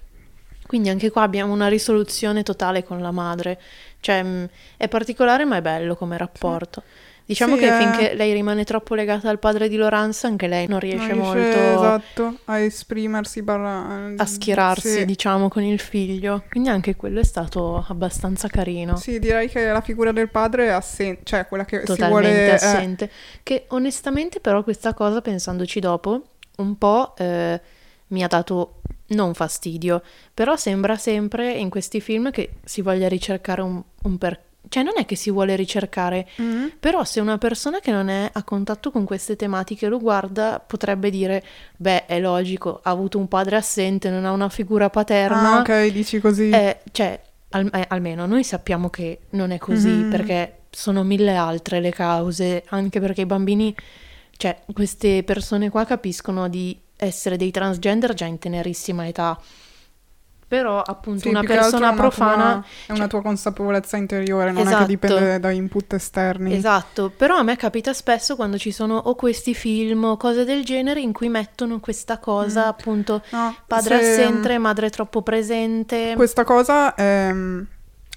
Quindi 0.66 0.88
anche 0.88 1.10
qua 1.10 1.22
abbiamo 1.22 1.52
una 1.52 1.68
risoluzione 1.68 2.42
totale 2.42 2.82
con 2.82 3.00
la 3.00 3.12
madre. 3.12 3.60
Cioè 4.00 4.22
mh, 4.22 4.48
è 4.76 4.88
particolare 4.88 5.44
ma 5.44 5.56
è 5.56 5.62
bello 5.62 5.94
come 5.94 6.18
rapporto. 6.18 6.82
Diciamo 7.28 7.54
Sì, 7.56 7.62
che 7.62 7.74
eh. 7.74 7.78
finché 7.80 8.14
lei 8.14 8.32
rimane 8.32 8.62
troppo 8.62 8.94
legata 8.94 9.28
al 9.28 9.40
padre 9.40 9.68
di 9.68 9.74
Laurence, 9.76 10.28
anche 10.28 10.46
lei 10.46 10.68
non 10.68 10.78
riesce 10.78 11.08
Non 11.12 11.18
molto 11.18 11.58
esatto, 11.58 12.38
a 12.44 12.58
esprimersi 12.60 13.42
barra- 13.42 14.12
a 14.16 14.24
schierarsi, 14.26 14.98
Sì. 14.98 15.04
diciamo, 15.04 15.48
con 15.48 15.64
il 15.64 15.80
figlio. 15.80 16.44
Quindi 16.48 16.68
anche 16.68 16.94
quello 16.94 17.18
è 17.18 17.24
stato 17.24 17.84
abbastanza 17.88 18.46
carino. 18.46 18.94
Sì, 18.96 19.18
direi 19.18 19.48
che 19.48 19.66
la 19.66 19.80
figura 19.80 20.12
del 20.12 20.28
padre 20.30 20.66
è 20.66 20.68
assente, 20.68 21.22
cioè 21.24 21.46
quella 21.48 21.64
che 21.64 21.80
si 21.80 21.84
totalmente 21.86 22.28
vuole... 22.30 22.46
eh, 22.46 22.50
assente. 22.52 23.10
Che 23.42 23.64
onestamente, 23.68 24.38
però, 24.38 24.62
questa 24.62 24.94
cosa, 24.94 25.20
pensandoci 25.20 25.80
dopo, 25.80 26.22
un 26.58 26.78
po' 26.78 27.14
eh, 27.18 27.60
mi 28.08 28.22
ha 28.22 28.28
dato 28.28 28.82
non 29.08 29.34
fastidio, 29.34 30.00
però 30.32 30.56
sembra 30.56 30.96
sempre 30.96 31.52
in 31.52 31.70
questi 31.70 32.00
film 32.00 32.30
che 32.30 32.50
si 32.64 32.82
voglia 32.82 33.08
ricercare 33.08 33.62
un, 33.62 33.82
un 34.04 34.16
per... 34.18 34.44
Cioè, 34.68 34.82
non 34.82 34.94
è 34.96 35.06
che 35.06 35.14
si 35.16 35.30
vuole 35.30 35.54
ricercare, 35.56 36.28
mm, 36.42 36.66
però 36.80 37.04
se 37.04 37.20
una 37.20 37.38
persona 37.38 37.78
che 37.80 37.92
non 37.92 38.08
è 38.08 38.28
a 38.32 38.42
contatto 38.42 38.90
con 38.90 39.04
queste 39.04 39.36
tematiche 39.36 39.86
lo 39.88 39.98
guarda, 39.98 40.58
potrebbe 40.64 41.08
dire, 41.10 41.42
beh, 41.76 42.06
è 42.06 42.18
logico, 42.20 42.80
ha 42.82 42.90
avuto 42.90 43.16
un 43.18 43.28
padre 43.28 43.56
assente, 43.56 44.10
non 44.10 44.24
ha 44.24 44.32
una 44.32 44.48
figura 44.48 44.90
paterna. 44.90 45.56
Ah, 45.56 45.60
ok, 45.60 45.86
dici 45.92 46.18
così. 46.18 46.50
Eh, 46.50 46.80
cioè, 46.90 47.20
al- 47.50 47.70
eh, 47.72 47.84
almeno 47.88 48.26
noi 48.26 48.42
sappiamo 48.42 48.90
che 48.90 49.20
non 49.30 49.52
è 49.52 49.58
così, 49.58 49.88
Mhm. 49.88 50.10
perché 50.10 50.58
sono 50.70 51.04
mille 51.04 51.36
altre 51.36 51.80
le 51.80 51.90
cause, 51.90 52.64
anche 52.70 52.98
perché 53.00 53.20
i 53.22 53.26
bambini, 53.26 53.74
cioè, 54.36 54.58
queste 54.74 55.22
persone 55.22 55.70
qua 55.70 55.84
capiscono 55.84 56.48
di 56.48 56.78
essere 56.96 57.36
dei 57.36 57.50
transgender 57.50 58.14
già 58.14 58.24
in 58.26 58.38
tenerissima 58.38 59.06
età. 59.06 59.40
Però, 60.48 60.80
appunto, 60.80 61.22
Sì, 61.22 61.28
una 61.28 61.42
persona 61.42 61.86
è 61.86 61.88
una 61.92 61.96
profana... 62.00 62.34
tua- 62.52 62.64
è 62.86 62.90
una 62.90 62.98
cioè- 63.00 63.08
tua 63.08 63.22
consapevolezza 63.22 63.96
interiore, 63.96 64.52
non 64.52 64.62
è 64.62 64.66
Esatto. 64.66 64.80
che 64.82 64.86
dipende 64.86 65.40
da 65.40 65.50
input 65.50 65.92
esterni. 65.94 66.54
Esatto, 66.54 67.10
però 67.10 67.36
a 67.36 67.42
me 67.42 67.56
capita 67.56 67.92
spesso 67.92 68.36
quando 68.36 68.56
ci 68.56 68.70
sono 68.70 68.96
o 68.96 69.16
questi 69.16 69.54
film 69.54 70.04
o 70.04 70.16
cose 70.16 70.44
del 70.44 70.64
genere 70.64 71.00
in 71.00 71.12
cui 71.12 71.28
mettono 71.28 71.80
questa 71.80 72.18
cosa, 72.18 72.66
Mm. 72.66 72.68
appunto, 72.68 73.22
No, 73.30 73.56
padre 73.66 74.00
se- 74.00 74.22
assente, 74.22 74.56
madre 74.58 74.88
troppo 74.90 75.22
presente. 75.22 76.12
Questa 76.14 76.44
cosa 76.44 76.94
è 76.94 77.30
mm, 77.32 77.60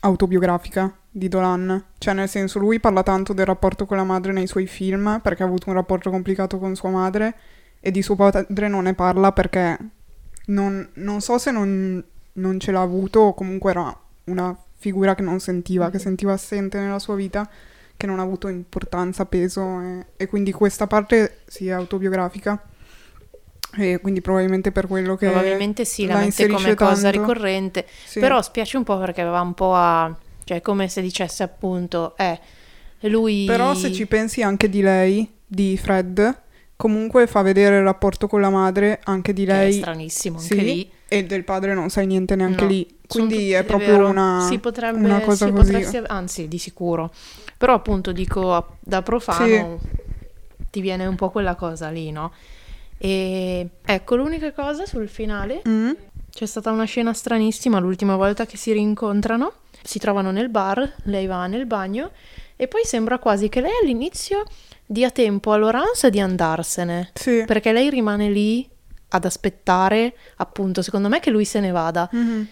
autobiografica 0.02 0.94
di 1.10 1.28
Dolan, 1.28 1.84
cioè 1.98 2.14
nel 2.14 2.30
senso 2.30 2.60
lui 2.60 2.80
parla 2.80 3.02
tanto 3.04 3.34
del 3.34 3.46
rapporto 3.48 3.86
con 3.86 3.98
la 3.98 4.04
madre 4.04 4.32
nei 4.32 4.46
suoi 4.48 4.68
film 4.68 5.20
perché 5.24 5.42
ha 5.44 5.46
avuto 5.48 5.70
un 5.70 5.76
rapporto 5.76 6.10
complicato 6.12 6.60
con 6.60 6.76
sua 6.76 6.90
madre 6.92 7.36
e 7.80 7.90
di 7.92 8.02
suo 8.02 8.16
padre 8.16 8.68
non 8.68 8.84
ne 8.84 8.94
parla 8.94 9.32
perché 9.32 9.78
non, 10.48 10.88
non 10.96 11.22
so 11.22 11.38
se 11.38 11.52
non, 11.52 12.04
non 12.34 12.60
ce 12.60 12.72
l'ha 12.72 12.82
avuto 12.82 13.20
o 13.20 13.34
comunque 13.34 13.72
era 13.72 13.98
una 14.26 14.56
figura 14.78 15.16
che 15.16 15.22
non 15.22 15.40
sentiva, 15.40 15.90
che 15.90 15.98
Mhm. 15.98 16.04
sentiva 16.04 16.34
assente 16.34 16.80
nella 16.80 17.00
sua 17.00 17.16
vita, 17.16 17.50
che 17.98 18.06
non 18.06 18.20
ha 18.20 18.24
avuto 18.24 18.48
importanza, 18.48 19.26
peso 19.26 19.82
e, 19.82 20.06
e 20.18 20.28
quindi 20.28 20.52
questa 20.52 20.88
parte 20.88 21.40
sì 21.48 21.68
è 21.68 21.72
autobiografica. 21.72 22.62
E 23.78 24.00
quindi 24.02 24.20
probabilmente 24.22 24.72
per 24.72 24.88
quello 24.88 25.16
che 25.16 25.28
Probabilmente 25.28 25.86
sì, 25.86 26.08
la 26.08 26.14
la 26.14 26.20
mette 26.22 26.44
come 26.48 26.54
inserisce 26.54 26.76
cosa 26.76 27.02
tanto. 27.12 27.20
ricorrente. 27.20 27.86
sì. 28.06 28.20
Però 28.20 28.42
spiace 28.42 28.78
un 28.78 28.84
po' 28.84 28.98
perché 28.98 29.22
va 29.24 29.42
un 29.42 29.54
po' 29.54 29.76
a... 29.76 30.16
cioè 30.44 30.62
come 30.62 30.88
se 30.88 31.02
dicesse 31.02 31.44
appunto, 31.44 32.18
eh, 32.18 32.40
lui... 33.02 33.46
Però 33.46 33.76
se 33.76 33.92
ci 33.92 34.08
pensi 34.08 34.42
anche 34.42 34.70
di 34.70 34.82
lei, 34.82 35.30
di 35.46 35.78
Fred, 35.78 36.42
comunque 36.76 37.28
fa 37.28 37.44
vedere 37.44 37.78
il 37.78 37.84
rapporto 37.84 38.28
con 38.28 38.42
la 38.42 38.50
madre 38.50 39.02
anche 39.04 39.34
di 39.34 39.46
che 39.46 39.52
è 39.52 39.56
lei 39.56 39.74
stranissimo 39.74 40.38
anche 40.40 40.56
sì, 40.56 40.62
lì. 40.64 40.92
E 41.10 41.26
del 41.26 41.44
padre 41.44 41.74
non 41.74 41.90
sai 41.90 42.06
niente 42.08 42.36
neanche 42.36 42.64
No. 42.64 42.70
lì. 42.70 42.98
Quindi 43.08 43.50
Sono 43.50 43.58
è 43.62 43.64
proprio 43.66 43.92
vero. 43.98 44.08
una, 44.10 44.46
si 44.48 44.60
potrebbe, 44.60 45.00
una 45.00 45.20
cosa 45.22 45.48
si 45.48 45.52
così. 45.52 45.72
potresti- 45.72 46.02
anzi, 46.08 46.48
di 46.48 46.58
sicuro. 46.60 47.12
Però 47.58 47.74
appunto 47.74 48.12
dico, 48.12 48.78
da 48.80 49.02
profano 49.02 49.80
ti 50.70 50.80
viene 50.82 51.06
un 51.08 51.16
po' 51.16 51.30
quella 51.32 51.56
cosa 51.56 51.90
lì, 51.90 52.12
no? 52.12 52.32
E 52.98 53.68
ecco, 53.84 54.16
l'unica 54.16 54.52
cosa 54.52 54.86
sul 54.86 55.08
finale, 55.08 55.62
Mm? 55.68 55.92
c'è 56.32 56.46
stata 56.46 56.70
una 56.72 56.84
scena 56.86 57.14
stranissima 57.14 57.80
l'ultima 57.80 58.16
volta 58.16 58.46
che 58.46 58.58
si 58.58 58.72
rincontrano, 58.74 59.54
si 59.82 60.00
trovano 60.00 60.32
nel 60.32 60.50
bar, 60.50 60.96
lei 61.04 61.26
va 61.26 61.48
nel 61.48 61.66
bagno 61.66 62.12
e 62.56 62.68
poi 62.68 62.82
sembra 62.84 63.18
quasi 63.18 63.48
che 63.50 63.62
lei 63.62 63.72
all'inizio 63.82 64.44
dia 64.86 65.10
tempo 65.12 65.52
a 65.52 65.58
Laurence 65.58 66.10
di 66.10 66.20
andarsene, 66.20 67.12
Sì. 67.14 67.44
perché 67.48 67.72
lei 67.72 67.90
rimane 67.90 68.30
lì 68.30 68.68
ad 69.10 69.26
aspettare, 69.26 70.14
appunto, 70.38 70.82
secondo 70.82 71.08
me 71.10 71.20
che 71.20 71.30
lui 71.32 71.46
se 71.46 71.60
ne 71.60 71.72
vada. 71.72 72.08
Mhm. 72.12 72.48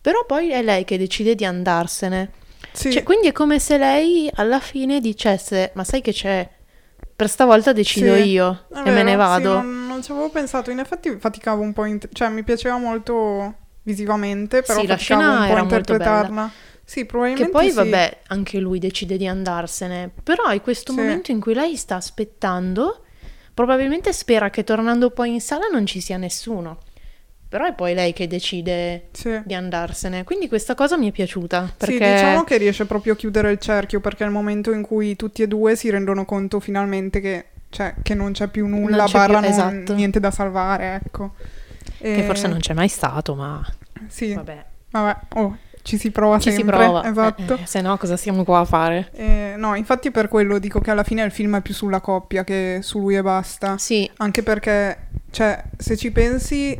Però 0.00 0.24
poi 0.26 0.50
è 0.50 0.62
lei 0.62 0.84
che 0.84 0.98
decide 0.98 1.34
di 1.34 1.44
andarsene. 1.44 2.30
Sì. 2.72 2.90
Cioè, 2.90 3.02
quindi 3.02 3.28
è 3.28 3.32
come 3.32 3.58
se 3.58 3.78
lei 3.78 4.30
alla 4.34 4.60
fine 4.60 5.00
dicesse: 5.00 5.70
Ma 5.74 5.84
sai 5.84 6.00
che 6.00 6.12
c'è? 6.12 6.48
Per 7.14 7.28
stavolta 7.28 7.72
decido 7.72 8.14
Sì, 8.16 8.22
io 8.30 8.64
e 8.74 8.90
me 8.90 9.02
ne 9.02 9.04
vero, 9.04 9.10
sì, 9.12 9.16
vado. 9.16 9.52
non, 9.60 9.86
non 9.86 10.02
ci 10.02 10.10
avevo 10.10 10.28
pensato. 10.30 10.70
In 10.70 10.78
effetti 10.80 11.14
faticavo 11.18 11.60
un 11.62 11.72
po', 11.72 11.84
in- 11.84 12.00
cioè 12.12 12.28
mi 12.30 12.42
piaceva 12.42 12.78
molto 12.78 13.54
visivamente, 13.82 14.62
però 14.62 14.80
Sì, 14.80 14.86
la 14.86 14.96
faticavo 14.96 15.20
scena 15.22 15.40
un 15.42 15.46
po' 15.48 15.54
a 15.54 15.60
interpretarla. 15.60 16.50
Sì, 16.84 17.00
Che 17.00 17.06
probabilmente 17.06 17.50
poi, 17.52 17.68
sì. 17.68 17.74
vabbè, 17.76 18.18
anche 18.28 18.58
lui 18.58 18.78
decide 18.80 19.16
di 19.16 19.26
andarsene. 19.28 20.10
Però 20.22 20.46
è 20.46 20.60
questo 20.60 20.92
momento 20.92 21.30
in 21.30 21.38
cui 21.40 21.54
lei 21.54 21.76
sta 21.76 21.94
aspettando. 21.96 23.04
Probabilmente 23.54 24.12
spera 24.12 24.50
che 24.50 24.64
tornando 24.64 25.10
poi 25.10 25.34
in 25.34 25.40
sala 25.40 25.66
non 25.70 25.84
ci 25.86 26.00
sia 26.00 26.16
nessuno. 26.16 26.78
Però 27.48 27.66
è 27.66 27.74
poi 27.74 27.92
lei 27.92 28.14
che 28.14 28.26
decide 28.26 29.08
Sì. 29.12 29.38
di 29.44 29.52
andarsene. 29.52 30.24
Quindi 30.24 30.48
questa 30.48 30.74
cosa 30.74 30.96
mi 30.96 31.10
è 31.10 31.12
piaciuta. 31.12 31.70
Perché 31.76 32.06
Sì, 32.06 32.12
diciamo 32.12 32.44
che 32.44 32.56
riesce 32.56 32.86
proprio 32.86 33.12
a 33.12 33.16
chiudere 33.16 33.50
il 33.52 33.58
cerchio 33.58 34.00
perché 34.00 34.24
è 34.24 34.26
il 34.26 34.32
momento 34.32 34.72
in 34.72 34.80
cui 34.80 35.16
tutti 35.16 35.42
e 35.42 35.48
due 35.48 35.76
si 35.76 35.90
rendono 35.90 36.24
conto 36.24 36.60
finalmente 36.60 37.20
che, 37.20 37.44
cioè, 37.68 37.94
che 38.02 38.14
non 38.14 38.32
c'è 38.32 38.48
più 38.48 38.66
nulla, 38.66 38.96
Non 38.96 39.06
c'è 39.06 39.12
barra 39.12 39.40
più- 39.40 39.48
non- 39.54 39.74
esatto. 39.76 39.94
niente 39.94 40.18
da 40.18 40.30
salvare, 40.30 41.00
ecco. 41.04 41.34
che 41.98 42.16
E- 42.16 42.22
forse 42.22 42.48
non 42.48 42.58
c'è 42.58 42.72
mai 42.72 42.88
stato, 42.88 43.34
ma 43.34 43.64
Sì, 44.08 44.32
vabbè. 44.34 44.64
vabbè, 44.90 45.16
oh, 45.34 45.56
ci 45.82 45.98
si 45.98 46.10
prova 46.10 46.38
Ci 46.38 46.50
si 46.50 46.56
sempre, 46.58 46.76
prova. 46.76 47.04
esatto. 47.08 47.54
Eh, 47.56 47.62
eh, 47.62 47.66
se 47.66 47.80
no, 47.80 47.96
cosa 47.98 48.16
stiamo 48.16 48.44
qua 48.44 48.60
a 48.60 48.64
fare? 48.64 49.10
Eh, 49.14 49.54
no, 49.56 49.74
infatti 49.74 50.10
per 50.10 50.28
quello 50.28 50.58
dico 50.58 50.80
che 50.80 50.90
alla 50.90 51.02
fine 51.02 51.22
il 51.24 51.30
film 51.32 51.56
è 51.56 51.60
più 51.60 51.74
sulla 51.74 52.00
coppia 52.00 52.44
che 52.44 52.78
su 52.82 52.98
lui 53.00 53.16
e 53.16 53.22
basta. 53.22 53.76
Sì, 53.78 54.08
Anche 54.18 54.42
perché, 54.42 55.08
cioè, 55.30 55.62
se 55.76 55.96
ci 55.96 56.10
pensi 56.12 56.78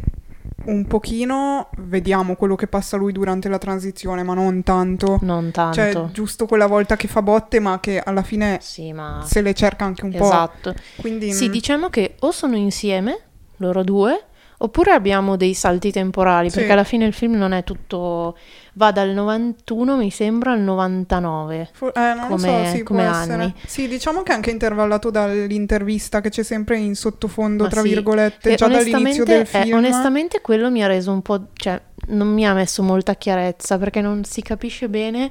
un 0.65 0.87
pochino, 0.87 1.71
vediamo 1.79 2.37
quello 2.37 2.55
che 2.55 2.69
passa 2.69 2.97
lui 2.97 3.11
durante 3.11 3.49
la 3.49 3.59
transizione, 3.59 4.23
ma 4.23 4.35
non 4.35 4.63
tanto. 4.63 5.19
non 5.23 5.51
tanto. 5.51 5.75
Cioè, 5.75 6.05
giusto 6.13 6.47
quella 6.47 6.67
volta 6.67 6.95
che 6.95 7.09
fa 7.09 7.21
botte, 7.23 7.59
ma 7.59 7.81
che 7.81 7.99
alla 7.99 8.23
fine 8.23 8.59
Sì, 8.61 8.93
ma... 8.93 9.23
se 9.27 9.41
le 9.43 9.55
cerca 9.55 9.85
anche 9.85 10.05
un 10.05 10.15
Esatto. 10.15 10.73
po'. 10.73 10.81
Quindi, 11.01 11.33
Sì, 11.33 11.49
mm, 11.49 11.51
diciamo 11.53 11.89
che 11.91 12.15
o 12.21 12.31
sono 12.31 12.55
insieme, 12.55 13.19
loro 13.57 13.83
due, 13.83 14.27
oppure 14.65 14.93
abbiamo 14.93 15.37
dei 15.37 15.55
salti 15.55 15.91
temporali, 15.93 16.51
Sì. 16.51 16.59
perché 16.59 16.73
alla 16.73 16.85
fine 16.85 17.05
il 17.07 17.13
film 17.13 17.35
non 17.35 17.53
è 17.53 17.65
tutto... 17.65 18.37
va 18.75 18.91
dal 18.91 19.11
91, 19.11 19.97
mi 19.97 20.11
sembra, 20.11 20.53
al 20.53 20.61
99. 20.61 21.69
for- 21.73 21.93
eh, 21.97 22.15
non 22.15 22.29
come- 22.29 22.65
so, 22.67 22.77
sì, 22.77 22.83
come 22.83 23.07
anni. 23.07 23.55
Sì, 23.67 23.87
diciamo 23.89 24.23
che 24.23 24.33
è 24.33 24.35
anche 24.35 24.51
intervallato 24.51 25.11
dall'intervista 25.11 26.21
che 26.21 26.31
c'è 26.31 26.43
sempre 26.43 26.79
in 26.79 26.95
sottofondo, 26.95 27.65
Ma 27.65 27.69
tra 27.69 27.83
sì, 27.83 27.89
virgolette, 27.89 28.53
E 28.53 28.55
già 28.55 28.69
dall'inizio 28.69 29.25
del 29.25 29.37
onestamente- 29.41 29.59
eh, 29.59 29.63
film. 29.63 29.77
onestamente 29.77 30.41
quello 30.41 30.71
mi 30.71 30.83
ha 30.83 30.87
reso 30.87 31.13
un 31.13 31.23
po'... 31.23 31.49
cioè, 31.55 31.81
non 32.09 32.29
mi 32.33 32.47
ha 32.47 32.55
messo 32.55 32.83
molta 32.83 33.15
chiarezza, 33.15 33.79
perché 33.79 34.01
non 34.01 34.25
si 34.25 34.43
capisce 34.43 34.89
bene... 34.89 35.31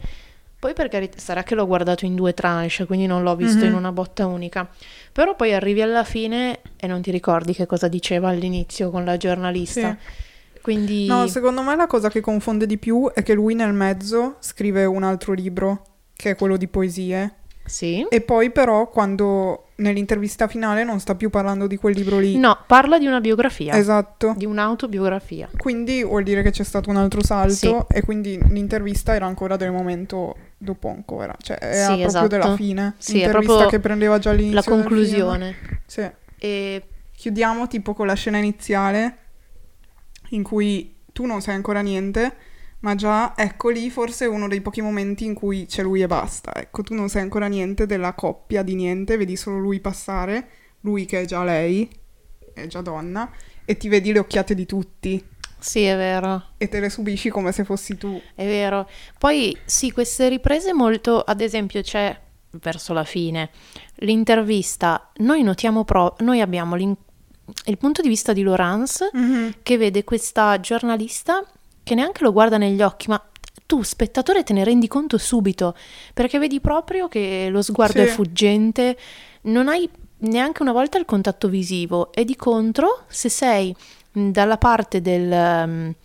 Poi 0.62 0.74
per 0.76 0.89
carità, 0.89 1.17
sarà 1.17 1.41
che 1.41 1.56
l'ho 1.56 1.65
guardato 1.65 2.06
in 2.06 2.13
due 2.13 2.36
tranche, 2.36 2.86
quindi 2.86 3.08
non 3.08 3.24
l'ho 3.24 3.36
visto 3.36 3.65
in 3.65 3.71
Mhm. 3.71 3.78
una 3.78 3.91
botta 3.91 4.28
unica. 4.28 4.69
Però 5.12 5.36
poi 5.36 5.56
arrivi 5.56 5.82
alla 5.82 6.04
fine 6.04 6.60
e 6.78 6.86
non 6.86 7.02
ti 7.02 7.10
ricordi 7.10 7.56
che 7.56 7.65
cosa 7.65 7.88
diceva 7.88 8.30
all'inizio 8.30 8.91
con 8.91 9.04
la 9.04 9.17
giornalista. 9.17 9.97
Quindi... 10.62 11.08
No, 11.08 11.26
secondo 11.26 11.63
me 11.63 11.76
la 11.76 11.88
cosa 11.88 12.10
che 12.10 12.21
confonde 12.21 12.67
di 12.67 12.78
più 12.78 13.10
è 13.12 13.24
che 13.24 13.34
lui 13.34 13.56
nel 13.56 13.74
mezzo 13.74 14.36
scrive 14.38 14.86
un 14.86 15.02
altro 15.02 15.34
libro, 15.34 15.82
che 16.15 16.30
è 16.30 16.36
quello 16.36 16.58
di 16.58 16.67
poesie, 16.67 17.34
Sì. 17.63 18.06
e 18.10 18.21
poi 18.21 18.52
però 18.52 18.89
quando 18.89 19.67
nell'intervista 19.76 20.47
finale 20.47 20.84
non 20.84 21.00
sta 21.00 21.15
più 21.15 21.30
parlando 21.30 21.67
di 21.67 21.78
quel 21.78 21.95
libro 21.95 22.19
lì. 22.19 22.38
No, 22.38 22.58
parla 22.67 22.97
di 23.00 23.06
una 23.08 23.19
biografia, 23.19 23.74
Esatto. 23.76 24.34
di 24.36 24.45
un'autobiografia. 24.45 25.50
Quindi 25.58 26.04
vuol 26.04 26.24
dire 26.24 26.41
che 26.43 26.52
c'è 26.52 26.63
stato 26.63 26.89
un 26.89 26.97
altro 26.97 27.24
salto 27.24 27.88
Sì. 27.89 27.97
e 27.97 28.02
quindi 28.04 28.39
l'intervista 28.50 29.15
era 29.15 29.26
ancora 29.26 29.56
del 29.56 29.71
momento 29.71 30.36
dopo 30.58 30.89
ancora, 30.89 31.36
cioè 31.41 31.58
era 31.60 31.74
Sì, 31.74 31.86
proprio 31.88 32.08
esatto. 32.08 32.28
della 32.28 32.56
fine. 32.56 32.93
Sì, 32.97 33.13
L'intervista 33.13 33.65
che 33.67 33.80
prendeva 33.80 34.19
già 34.19 34.32
l'inizio 34.32 34.56
La 34.56 34.63
conclusione. 34.63 35.56
Sì. 35.86 36.10
E 36.38 36.84
Chiudiamo 37.15 37.67
tipo 37.67 37.93
con 37.93 38.08
la 38.08 38.15
scena 38.15 38.38
iniziale 38.39 39.17
in 40.30 40.41
cui 40.43 40.95
tu 41.13 41.26
non 41.26 41.39
sai 41.41 41.54
ancora 41.56 41.82
niente, 41.82 42.34
ma 42.82 42.96
già 42.96 43.34
ecco 43.36 43.70
lì 43.70 43.89
forse 43.89 44.26
uno 44.26 44.48
dei 44.48 44.62
pochi 44.62 44.82
momenti 44.82 45.26
in 45.26 45.34
cui 45.34 45.65
c'è 45.65 45.82
lui 45.82 46.02
e 46.02 46.08
basta. 46.08 46.54
Ecco, 46.54 46.84
tu 46.84 46.94
non 46.94 47.10
sai 47.10 47.22
ancora 47.24 47.48
niente 47.48 47.86
della 47.86 48.13
coppia 48.13 48.63
di 48.63 48.76
niente, 48.76 49.17
vedi 49.17 49.36
solo 49.36 49.58
lui 49.58 49.80
passare, 49.80 50.50
lui 50.82 51.06
che 51.06 51.22
è 51.22 51.26
già 51.26 51.44
lei, 51.44 51.89
è 52.54 52.67
già 52.67 52.82
donna, 52.82 53.32
e 53.65 53.78
ti 53.78 53.88
vedi 53.88 54.12
le 54.12 54.20
occhiate 54.20 54.54
di 54.54 54.65
tutti 54.65 55.24
sì, 55.60 55.84
è 55.84 55.96
vero. 55.96 56.44
e 56.58 56.67
te 56.67 56.80
le 56.80 56.89
subisci 56.89 57.30
come 57.30 57.52
se 57.52 57.63
fossi 57.63 57.96
tu. 57.96 58.20
È 58.34 58.46
vero. 58.46 58.89
Poi 59.17 59.56
sì, 59.63 59.91
queste 59.91 60.28
riprese 60.28 60.74
molto, 60.74 61.22
ad 61.22 61.39
esempio 61.39 61.82
c'è 61.82 62.20
verso 62.54 62.94
la 62.94 63.06
fine 63.06 63.50
l'intervista, 64.02 65.12
noi 65.17 65.44
notiamo 65.44 65.84
pro, 65.84 66.15
noi 66.20 66.41
abbiamo 66.41 66.76
il 66.76 67.78
punto 67.78 68.02
di 68.02 68.08
vista 68.08 68.34
di 68.34 68.44
Laurence 68.44 69.10
che 69.62 69.78
vede 69.78 70.04
questa 70.04 70.60
giornalista 70.60 71.46
che 71.84 71.96
neanche 71.96 72.24
lo 72.24 72.32
guarda 72.32 72.58
negli 72.58 72.82
occhi, 72.82 73.10
ma 73.10 73.22
tu 73.65 73.82
spettatore 73.84 74.44
te 74.44 74.54
ne 74.54 74.63
rendi 74.63 74.88
conto 74.88 75.17
subito, 75.17 75.76
perché 76.13 76.39
vedi 76.39 76.60
proprio 76.60 77.08
che 77.08 77.48
lo 77.50 77.62
sguardo 77.62 78.02
Sì. 78.02 78.08
è 78.08 78.12
fuggente, 78.12 78.98
non 79.44 79.67
hai 79.67 79.89
neanche 80.20 80.62
una 80.62 80.74
volta 80.74 80.98
il 80.98 81.06
contatto 81.06 81.48
visivo 81.48 82.12
e 82.12 82.26
di 82.26 82.36
contro, 82.36 83.04
se 83.08 83.30
sei 83.30 83.76
dalla 84.12 84.58
parte 84.58 85.02
del 85.02 85.96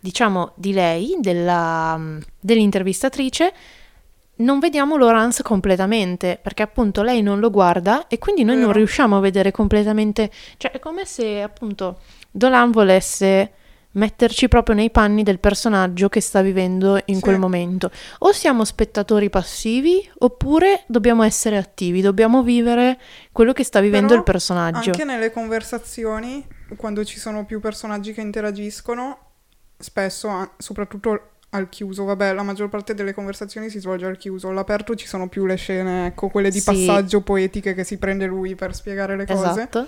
diciamo 0.00 0.52
di 0.54 0.72
lei, 0.72 1.16
della, 1.18 1.98
dell'intervistatrice, 2.38 3.52
non 4.36 4.60
vediamo 4.60 4.96
Laurence 4.96 5.42
completamente, 5.42 6.38
perché 6.40 6.62
appunto 6.62 7.02
lei 7.02 7.22
non 7.22 7.40
lo 7.40 7.50
guarda 7.50 8.06
e 8.06 8.18
quindi 8.18 8.44
noi 8.44 8.58
non 8.58 8.72
riusciamo 8.72 9.16
a 9.16 9.20
vedere 9.20 9.50
completamente, 9.50 10.30
cioè 10.56 10.70
è 10.70 10.78
come 10.78 11.04
se 11.04 11.42
appunto 11.42 11.98
Dolan 12.30 12.70
volesse 12.70 13.52
metterci 13.92 14.48
proprio 14.48 14.74
nei 14.74 14.90
panni 14.90 15.22
del 15.22 15.38
personaggio 15.38 16.08
che 16.08 16.20
sta 16.20 16.40
vivendo 16.42 17.00
in 17.06 17.16
Sì. 17.16 17.20
quel 17.20 17.38
momento. 17.38 17.90
O 18.20 18.32
siamo 18.32 18.64
spettatori 18.64 19.30
passivi 19.30 20.08
oppure 20.18 20.84
dobbiamo 20.86 21.22
essere 21.22 21.56
attivi, 21.56 22.00
dobbiamo 22.00 22.42
vivere 22.42 22.98
quello 23.32 23.52
che 23.52 23.64
sta 23.64 23.80
vivendo 23.80 24.08
Però 24.08 24.18
il 24.18 24.24
personaggio. 24.24 24.90
Anche 24.90 25.04
nelle 25.04 25.30
conversazioni, 25.30 26.46
quando 26.76 27.04
ci 27.04 27.18
sono 27.18 27.44
più 27.44 27.60
personaggi 27.60 28.12
che 28.12 28.20
interagiscono, 28.20 29.18
spesso, 29.78 30.52
soprattutto 30.58 31.30
al 31.50 31.68
chiuso, 31.68 32.04
vabbè, 32.04 32.32
la 32.34 32.42
maggior 32.42 32.68
parte 32.68 32.94
delle 32.94 33.14
conversazioni 33.14 33.70
si 33.70 33.78
svolge 33.80 34.06
al 34.06 34.16
chiuso. 34.18 34.48
All'aperto 34.48 34.94
ci 34.94 35.06
sono 35.06 35.28
più 35.28 35.46
le 35.46 35.56
scene, 35.56 36.06
ecco, 36.06 36.28
quelle 36.28 36.50
di 36.50 36.58
Sì. 36.60 36.64
passaggio 36.64 37.22
poetiche 37.22 37.74
che 37.74 37.84
si 37.84 37.96
prende 37.96 38.26
lui 38.26 38.54
per 38.54 38.74
spiegare 38.74 39.16
le 39.16 39.26
cose. 39.26 39.48
Esatto. 39.48 39.86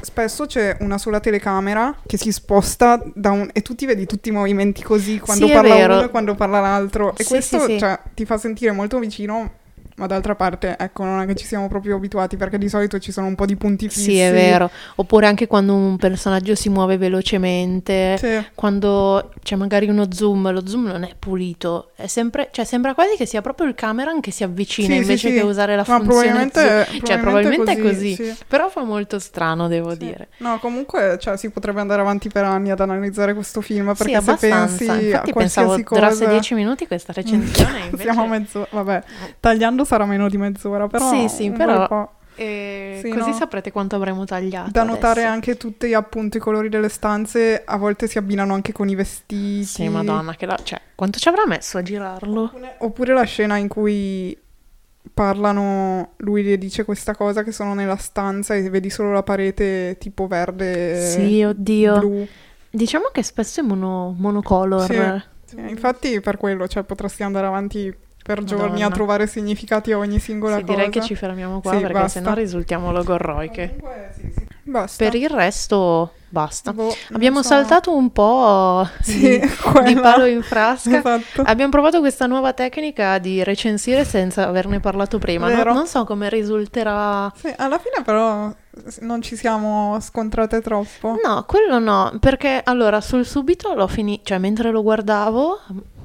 Spesso 0.00 0.46
c'è 0.46 0.76
una 0.80 0.96
sola 0.96 1.18
telecamera 1.18 1.96
che 2.06 2.16
si 2.16 2.30
sposta 2.30 3.02
da 3.14 3.32
un... 3.32 3.48
e 3.52 3.62
tu 3.62 3.74
ti 3.74 3.84
vedi 3.84 4.06
tutti 4.06 4.28
i 4.28 4.32
movimenti 4.32 4.82
così 4.82 5.18
quando 5.18 5.46
Sì, 5.46 5.52
parla 5.52 5.74
uno 5.74 6.04
e 6.04 6.08
quando 6.10 6.34
parla 6.36 6.60
l'altro. 6.60 7.16
E 7.16 7.24
Sì, 7.24 7.30
questo 7.30 7.78
cioè, 7.78 7.98
ti 8.14 8.24
fa 8.24 8.38
sentire 8.38 8.70
molto 8.70 8.98
vicino, 9.00 9.54
ma 9.98 10.06
d'altra 10.06 10.34
parte, 10.34 10.76
ecco, 10.78 11.04
non 11.04 11.20
è 11.20 11.26
che 11.26 11.34
ci 11.34 11.44
siamo 11.44 11.68
proprio 11.68 11.96
abituati 11.96 12.36
perché 12.36 12.56
di 12.58 12.68
solito 12.68 12.98
ci 12.98 13.12
sono 13.12 13.26
un 13.26 13.34
po' 13.34 13.46
di 13.46 13.56
punti 13.56 13.88
fissi. 13.88 14.10
Sì, 14.12 14.18
è 14.18 14.32
vero. 14.32 14.70
Oppure 14.96 15.26
anche 15.26 15.46
quando 15.46 15.74
un 15.74 15.96
personaggio 15.96 16.54
si 16.54 16.68
muove 16.68 16.96
velocemente, 16.96 18.16
Sì. 18.18 18.44
quando 18.54 19.30
c'è 19.42 19.56
magari 19.56 19.88
uno 19.88 20.06
zoom, 20.12 20.50
lo 20.52 20.66
zoom 20.66 20.86
non 20.86 21.02
è 21.04 21.10
pulito, 21.18 21.90
è 21.96 22.06
sempre, 22.06 22.48
cioè 22.52 22.64
sembra 22.64 22.94
quasi 22.94 23.16
che 23.16 23.26
sia 23.26 23.40
proprio 23.40 23.66
il 23.66 23.74
cameraman 23.74 24.20
che 24.20 24.30
si 24.30 24.44
avvicina 24.44 24.94
Sì, 24.94 25.00
invece 25.00 25.28
sì. 25.28 25.34
che 25.34 25.40
usare 25.42 25.76
la 25.76 25.84
Ma 25.86 25.96
funzione 25.96 26.48
probabilmente, 26.48 26.84
zoom. 26.90 27.04
Cioè, 27.04 27.18
probabilmente 27.18 27.72
è 27.72 27.78
così. 27.80 28.14
sì. 28.14 28.34
Però 28.46 28.68
fa 28.68 28.82
molto 28.84 29.18
strano, 29.18 29.68
devo 29.68 29.90
Sì. 29.92 29.98
dire. 29.98 30.28
No, 30.38 30.58
comunque 30.60 31.18
cioè, 31.20 31.36
si 31.36 31.50
potrebbe 31.50 31.80
andare 31.80 32.00
avanti 32.00 32.28
per 32.28 32.44
anni 32.44 32.70
ad 32.70 32.80
analizzare 32.80 33.34
questo 33.34 33.60
film 33.60 33.92
Sì, 33.94 34.04
perché 34.04 34.20
se 34.22 34.36
pensi 34.48 34.84
Infatti 34.84 35.10
a 35.14 35.32
pensavo 35.32 35.32
qualsiasi 35.68 35.82
cosa... 35.82 36.00
durasse 36.00 36.28
10 36.28 36.54
minuti 36.54 36.86
questa 36.86 37.12
recensione, 37.12 37.78
invece... 37.90 38.02
Siamo 38.02 38.22
a 38.22 38.26
mezz'ora, 38.26 38.68
vabbè, 38.70 39.02
tagliando 39.40 39.84
sarà 39.88 40.04
meno 40.04 40.28
di 40.28 40.36
mezz'ora, 40.36 40.86
però 40.86 41.10
Sì, 41.10 41.28
sì, 41.28 41.50
però-. 41.50 42.12
E 42.40 43.00
Sì, 43.02 43.08
così 43.10 43.30
no. 43.30 43.34
saprete 43.34 43.72
quanto 43.72 43.96
avremo 43.96 44.24
tagliato. 44.24 44.70
Da 44.70 44.84
notare 44.84 45.20
adesso. 45.22 45.32
anche 45.34 45.56
tutti 45.56 45.92
appunto 45.92 46.36
i 46.36 46.40
colori 46.40 46.68
delle 46.68 46.88
stanze, 46.88 47.62
a 47.64 47.76
volte 47.76 48.06
si 48.06 48.16
abbinano 48.18 48.54
anche 48.54 48.70
con 48.70 48.88
i 48.88 48.94
vestiti. 48.94 49.64
Sì, 49.64 49.88
madonna, 49.88 50.36
che 50.36 50.46
la... 50.46 50.56
cioè, 50.62 50.80
quanto 50.94 51.18
ci 51.18 51.28
avrà 51.28 51.46
messo 51.46 51.78
a 51.78 51.82
girarlo? 51.82 52.52
Oppure- 52.78 53.12
la 53.14 53.24
scena 53.24 53.56
in 53.56 53.66
cui 53.66 54.38
parlano, 55.12 56.12
lui 56.18 56.44
le 56.44 56.58
dice 56.58 56.84
questa 56.84 57.14
cosa 57.16 57.42
che 57.42 57.50
sono 57.50 57.74
nella 57.74 57.96
stanza 57.96 58.54
e 58.54 58.68
vedi 58.70 58.90
solo 58.90 59.10
la 59.10 59.22
parete 59.24 59.96
tipo 59.98 60.26
verde, 60.28 61.10
Sì, 61.10 61.42
oddio. 61.42 61.98
blu. 61.98 62.26
Diciamo 62.70 63.06
che 63.10 63.22
spesso 63.24 63.60
è 63.60 63.62
mono- 63.64 64.14
monocolor. 64.16 65.24
Sì, 65.44 65.58
infatti 65.58 66.20
per 66.20 66.36
quello, 66.36 66.68
cioè 66.68 66.84
potresti 66.84 67.22
andare 67.24 67.46
avanti 67.46 67.92
per 68.28 68.44
giorni 68.44 68.64
a 68.66 68.68
Madonna. 68.72 68.90
trovare 68.90 69.26
significati 69.26 69.90
a 69.92 69.96
ogni 69.96 70.18
singola 70.18 70.56
Sì, 70.56 70.60
cosa. 70.62 70.72
direi 70.74 70.90
che 70.90 71.00
ci 71.00 71.14
fermiamo 71.14 71.60
qua 71.62 71.72
Sì, 71.72 71.78
perché 71.78 71.92
basta. 71.94 72.08
sennò 72.20 72.34
risultiamo 72.34 72.92
logorroiche. 72.92 73.76
Comunque, 73.80 74.10
sì, 74.14 74.32
sì. 74.36 74.46
Basta. 74.68 75.02
Per 75.02 75.14
il 75.14 75.30
resto, 75.30 76.12
basta. 76.28 76.74
Boh, 76.74 76.94
Abbiamo 77.12 77.40
so. 77.40 77.48
saltato 77.48 77.96
un 77.96 78.12
po' 78.12 78.86
Sì, 79.00 79.18
di, 79.18 79.40
di 79.86 79.94
palo 79.94 80.26
in 80.26 80.42
frasca. 80.42 80.98
Esatto. 80.98 81.40
Abbiamo 81.46 81.70
provato 81.70 82.00
questa 82.00 82.26
nuova 82.26 82.52
tecnica 82.52 83.16
di 83.16 83.42
recensire 83.42 84.04
senza 84.04 84.46
averne 84.46 84.78
parlato 84.78 85.16
prima. 85.16 85.50
No- 85.50 85.72
non 85.72 85.86
so 85.86 86.04
come 86.04 86.28
risulterà. 86.28 87.32
Sì, 87.34 87.50
alla 87.56 87.78
fine 87.78 88.04
però 88.04 88.52
non 89.00 89.22
ci 89.22 89.36
siamo 89.36 89.96
scontrate 90.00 90.60
troppo. 90.60 91.16
No, 91.24 91.44
quello 91.46 91.78
no, 91.78 92.12
perché 92.20 92.60
allora 92.62 93.00
sul 93.00 93.24
subito 93.24 93.72
l'ho 93.72 93.86
finito, 93.88 94.20
cioè 94.26 94.36
mentre 94.38 94.70
lo 94.70 94.82
guardavo 94.82 95.60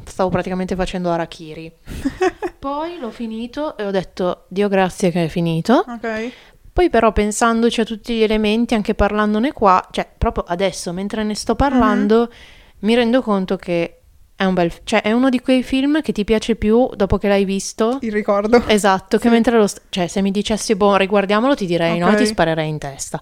stavo 0.06 0.30
praticamente 0.30 0.76
facendo 0.76 1.10
Harakiri. 1.12 1.72
Poi 2.60 2.98
l'ho 3.00 3.12
finito 3.12 3.78
e 3.78 3.86
ho 3.86 3.92
detto 3.92 4.46
Dio 4.48 4.68
grazie 4.68 5.12
che 5.12 5.26
è 5.26 5.28
finito. 5.28 5.84
Ok. 5.88 6.32
Poi 6.74 6.90
però 6.90 7.12
pensandoci 7.12 7.82
a 7.82 7.86
tutti 7.86 8.16
gli 8.16 8.24
elementi, 8.24 8.74
anche 8.74 8.96
parlandone 8.96 9.52
qua, 9.52 9.86
cioè 9.92 10.10
proprio 10.18 10.44
adesso 10.48 10.92
mentre 10.92 11.24
ne 11.24 11.36
sto 11.36 11.54
parlando, 11.56 12.32
mi 12.80 12.96
rendo 12.96 13.22
conto 13.22 13.58
che 13.58 14.00
è 14.36 14.44
un 14.46 14.56
bel, 14.56 14.72
cioè 14.84 15.04
è 15.04 15.12
uno 15.12 15.30
di 15.30 15.40
quei 15.40 15.62
film 15.62 16.02
che 16.02 16.12
ti 16.12 16.24
piace 16.24 16.56
più 16.56 16.90
dopo 16.96 17.20
che 17.20 17.28
l'hai 17.28 17.46
visto. 17.46 18.00
Il 18.02 18.12
ricordo. 18.12 18.64
Esatto, 18.68 19.18
che 19.18 19.28
Sì. 19.28 19.30
mentre 19.30 19.58
lo... 19.58 19.68
st- 19.68 19.84
cioè 19.90 20.08
se 20.08 20.22
mi 20.24 20.32
dicessi, 20.32 20.74
boh, 20.76 20.96
riguardiamolo, 20.96 21.54
ti 21.54 21.68
direi 21.68 22.00
no, 22.00 22.08
Ok. 22.08 22.16
ti 22.16 22.26
sparerei 22.26 22.68
in 22.68 22.80
testa. 22.80 23.22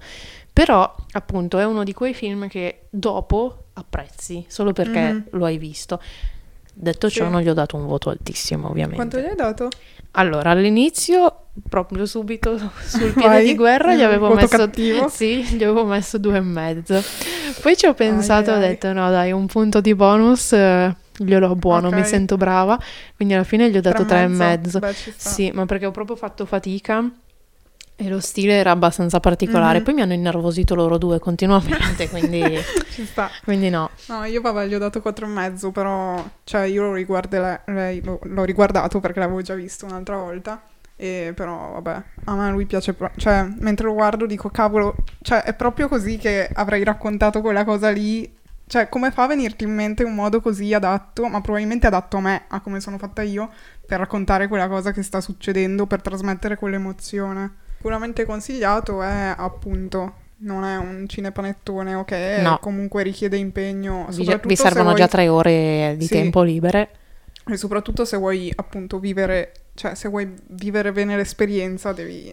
Però, 0.53 0.93
appunto, 1.11 1.59
è 1.59 1.65
uno 1.65 1.83
di 1.83 1.93
quei 1.93 2.13
film 2.13 2.47
che 2.47 2.87
dopo 2.89 3.65
apprezzi, 3.73 4.45
solo 4.47 4.71
perché 4.71 5.11
Mhm. 5.11 5.23
lo 5.31 5.45
hai 5.45 5.57
visto. 5.57 6.01
Detto 6.73 7.09
ciò, 7.09 7.25
Sì. 7.25 7.31
non 7.31 7.41
gli 7.41 7.49
ho 7.49 7.53
dato 7.53 7.75
un 7.75 7.85
voto 7.85 8.09
altissimo, 8.09 8.67
ovviamente. 8.69 8.95
Quanto 8.95 9.19
gli 9.19 9.25
hai 9.25 9.35
dato? 9.35 9.69
Allora, 10.11 10.49
all'inizio, 10.51 11.45
proprio 11.69 12.05
subito 12.05 12.57
sul 12.83 13.13
piede 13.13 13.27
Vai. 13.27 13.43
di 13.45 13.55
guerra, 13.55 13.93
gli 13.95 14.01
avevo 14.01 14.33
messo... 14.33 14.69
Sì, 15.09 15.43
gli 15.43 15.63
avevo 15.63 15.85
messo 15.85 16.17
due 16.17 16.37
e 16.37 16.41
mezzo. 16.41 17.01
Poi 17.61 17.77
ci 17.77 17.85
ho 17.85 17.93
pensato 17.93 18.51
ho 18.51 18.57
detto, 18.57 18.91
no 18.93 19.09
dai, 19.09 19.31
un 19.31 19.45
punto 19.45 19.81
di 19.81 19.93
bonus 19.93 20.53
eh, 20.53 20.95
glielo 21.17 21.55
buono, 21.55 21.89
mi 21.91 21.99
Ok. 21.99 22.07
sento 22.07 22.35
brava. 22.37 22.79
Quindi 23.15 23.35
alla 23.35 23.43
fine 23.43 23.69
gli 23.69 23.77
ho 23.77 23.81
dato 23.81 24.05
tre 24.05 24.23
e 24.23 24.27
mezzo. 24.27 24.79
Beh. 24.79 24.93
Sì, 25.15 25.51
ma 25.53 25.65
perché 25.65 25.85
ho 25.85 25.91
proprio 25.91 26.15
fatto 26.15 26.45
fatica 26.45 27.09
e 27.95 28.09
lo 28.09 28.19
stile 28.19 28.53
era 28.53 28.71
abbastanza 28.71 29.19
particolare. 29.19 29.79
Mhm. 29.79 29.83
Poi 29.83 29.93
mi 29.93 30.01
hanno 30.01 30.13
innervosito 30.13 30.73
loro 30.75 30.97
due 30.97 31.19
continuamente, 31.19 32.09
quindi, 32.09 32.41
Ci 32.91 33.05
sta. 33.05 33.29
quindi 33.43 33.69
no. 33.69 33.89
No, 34.07 34.23
io 34.25 34.41
vabbè, 34.41 34.65
gli 34.65 34.73
ho 34.73 34.79
dato 34.79 35.01
4 35.01 35.25
e 35.25 35.29
mezzo, 35.29 35.71
però 35.71 36.23
cioè 36.43 36.63
io 36.63 36.83
lo 36.83 36.93
riguarderei, 36.93 38.01
l'ho, 38.03 38.19
l'ho 38.23 38.43
riguardato 38.43 38.99
perché 38.99 39.19
l'avevo 39.19 39.41
già 39.41 39.53
visto 39.53 39.85
un'altra 39.85 40.17
volta. 40.17 40.61
E 40.95 41.33
però 41.35 41.71
vabbè, 41.73 42.03
a 42.25 42.35
me 42.35 42.51
lui 42.51 42.65
piace, 42.65 42.93
pro- 42.93 43.11
cioè 43.17 43.47
mentre 43.59 43.87
lo 43.87 43.93
guardo 43.93 44.25
dico 44.27 44.49
cavolo, 44.49 44.95
cioè 45.21 45.41
è 45.43 45.53
proprio 45.55 45.87
così 45.87 46.17
che 46.17 46.47
avrei 46.53 46.83
raccontato 46.83 47.41
quella 47.41 47.63
cosa 47.63 47.89
lì. 47.89 48.37
Cioè, 48.67 48.87
come 48.87 49.11
fa 49.11 49.23
a 49.23 49.27
venirti 49.27 49.65
in 49.65 49.73
mente 49.73 50.03
un 50.03 50.15
modo 50.15 50.39
così 50.39 50.73
adatto, 50.73 51.27
ma 51.27 51.41
probabilmente 51.41 51.87
adatto 51.87 52.17
a 52.17 52.21
me, 52.21 52.43
a 52.47 52.61
come 52.61 52.79
sono 52.79 52.97
fatta 52.97 53.21
io, 53.21 53.49
per 53.85 53.99
raccontare 53.99 54.47
quella 54.47 54.69
cosa 54.69 54.91
che 54.91 55.01
sta 55.03 55.19
succedendo, 55.19 55.87
per 55.87 56.01
trasmettere 56.01 56.55
quell'emozione. 56.55 57.51
Sicuramente 57.81 58.25
consigliato 58.25 59.01
è 59.01 59.33
appunto, 59.35 60.13
non 60.37 60.63
è 60.63 60.77
un 60.77 61.05
cinepanettone, 61.07 61.95
ok? 61.95 62.11
No. 62.41 62.59
Comunque 62.59 63.01
richiede 63.01 63.37
impegno. 63.37 64.05
Vi, 64.09 64.13
soprattutto 64.13 64.47
vi 64.49 64.55
se 64.55 64.61
servono 64.61 64.89
vuoi- 64.89 64.97
già 64.99 65.07
tre 65.07 65.27
ore 65.27 65.95
di 65.97 66.05
Sì. 66.05 66.13
tempo 66.13 66.43
libere. 66.43 66.89
E 67.49 67.57
soprattutto 67.57 68.05
se 68.05 68.17
vuoi 68.17 68.53
appunto 68.55 68.99
vivere, 68.99 69.51
cioè 69.73 69.95
se 69.95 70.09
vuoi 70.09 70.31
vivere 70.49 70.91
bene 70.91 71.15
l'esperienza 71.15 71.91
devi 71.91 72.31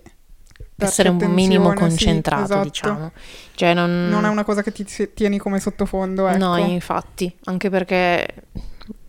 Essere 0.81 1.09
un 1.09 1.17
minimo 1.17 1.71
attenzione, 1.71 1.91
sì, 1.91 2.05
concentrato, 2.05 2.43
esatto. 2.45 2.63
diciamo. 2.65 3.13
Cioè, 3.55 3.75
non... 3.75 4.09
Non 4.11 4.25
è 4.27 4.29
una 4.29 4.45
cosa 4.45 4.63
che 4.63 4.71
ti 4.71 4.85
ti 4.85 5.13
tieni 5.15 5.39
come 5.39 5.61
sottofondo, 5.61 6.27
ecco. 6.29 6.37
No, 6.39 6.57
infatti, 6.59 7.35
anche 7.45 7.71
perché 7.71 8.27